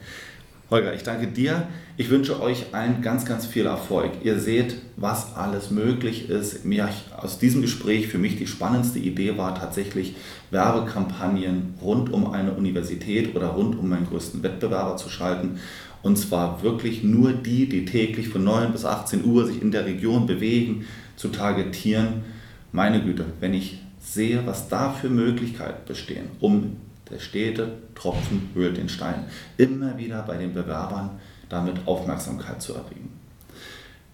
Holger, 0.71 0.93
ich 0.93 1.03
danke 1.03 1.27
dir. 1.27 1.67
Ich 1.97 2.09
wünsche 2.09 2.41
euch 2.41 2.73
allen 2.73 3.01
ganz, 3.01 3.25
ganz 3.25 3.45
viel 3.45 3.65
Erfolg. 3.65 4.11
Ihr 4.23 4.39
seht, 4.39 4.77
was 4.95 5.35
alles 5.35 5.69
möglich 5.69 6.29
ist. 6.29 6.63
Mir 6.63 6.87
aus 7.17 7.39
diesem 7.39 7.61
Gespräch 7.61 8.07
für 8.07 8.17
mich 8.17 8.37
die 8.37 8.47
spannendste 8.47 8.97
Idee 8.97 9.37
war 9.37 9.53
tatsächlich 9.53 10.15
Werbekampagnen 10.49 11.73
rund 11.81 12.13
um 12.13 12.31
eine 12.31 12.53
Universität 12.53 13.35
oder 13.35 13.47
rund 13.47 13.77
um 13.77 13.89
meinen 13.89 14.07
größten 14.07 14.43
Wettbewerber 14.43 14.95
zu 14.95 15.09
schalten. 15.09 15.59
Und 16.03 16.17
zwar 16.17 16.63
wirklich 16.63 17.03
nur 17.03 17.33
die, 17.33 17.67
die 17.67 17.83
täglich 17.83 18.29
von 18.29 18.45
9 18.45 18.71
bis 18.71 18.85
18 18.85 19.25
Uhr 19.25 19.47
sich 19.47 19.61
in 19.61 19.71
der 19.71 19.85
Region 19.85 20.25
bewegen, 20.25 20.85
zu 21.17 21.27
targetieren. 21.27 22.23
Meine 22.71 23.03
Güte, 23.03 23.25
wenn 23.41 23.53
ich 23.53 23.79
sehe, 23.99 24.45
was 24.45 24.69
da 24.69 24.93
für 24.93 25.09
Möglichkeiten 25.09 25.85
bestehen, 25.85 26.27
um 26.39 26.77
der 27.11 27.19
stete 27.19 27.73
Tropfen 27.95 28.49
höhlt 28.53 28.77
den 28.77 28.89
Stein. 28.89 29.25
Immer 29.57 29.97
wieder 29.97 30.23
bei 30.23 30.37
den 30.37 30.53
Bewerbern 30.53 31.19
damit 31.49 31.85
Aufmerksamkeit 31.85 32.61
zu 32.61 32.73
erregen. 32.73 33.19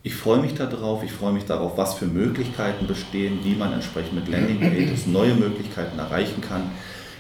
Ich 0.04 0.16
freue 0.16 0.40
mich 0.40 0.54
darauf, 0.54 1.04
ich 1.04 1.12
freue 1.12 1.34
mich 1.34 1.46
darauf, 1.46 1.78
was 1.78 1.96
für 1.96 2.06
Möglichkeiten 2.06 2.88
bestehen, 2.88 3.40
wie 3.44 3.56
man 3.56 3.74
entsprechend 3.74 4.16
mit 4.16 4.28
Landing 4.28 4.60
Pages 4.60 5.06
neue 5.06 5.34
Möglichkeiten 5.34 6.00
erreichen 6.00 6.42
kann. 6.42 6.72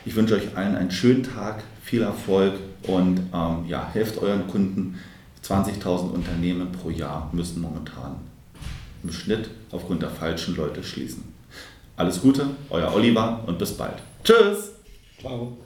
Ich 0.05 0.15
wünsche 0.15 0.35
euch 0.35 0.55
allen 0.55 0.75
einen 0.75 0.91
schönen 0.91 1.23
Tag, 1.23 1.63
viel 1.83 2.01
Erfolg 2.01 2.53
und 2.83 3.19
ähm, 3.33 3.65
ja, 3.67 3.89
helft 3.91 4.17
euren 4.19 4.47
Kunden. 4.47 4.99
20.000 5.43 6.11
Unternehmen 6.11 6.71
pro 6.71 6.89
Jahr 6.89 7.29
müssen 7.33 7.61
momentan 7.61 8.15
im 9.03 9.11
Schnitt 9.11 9.49
aufgrund 9.71 10.01
der 10.01 10.09
falschen 10.09 10.55
Leute 10.55 10.83
schließen. 10.83 11.23
Alles 11.95 12.21
Gute, 12.21 12.47
euer 12.69 12.93
Oliver 12.93 13.43
und 13.47 13.57
bis 13.57 13.73
bald. 13.73 13.95
Tschüss! 14.23 14.71
Ciao. 15.19 15.57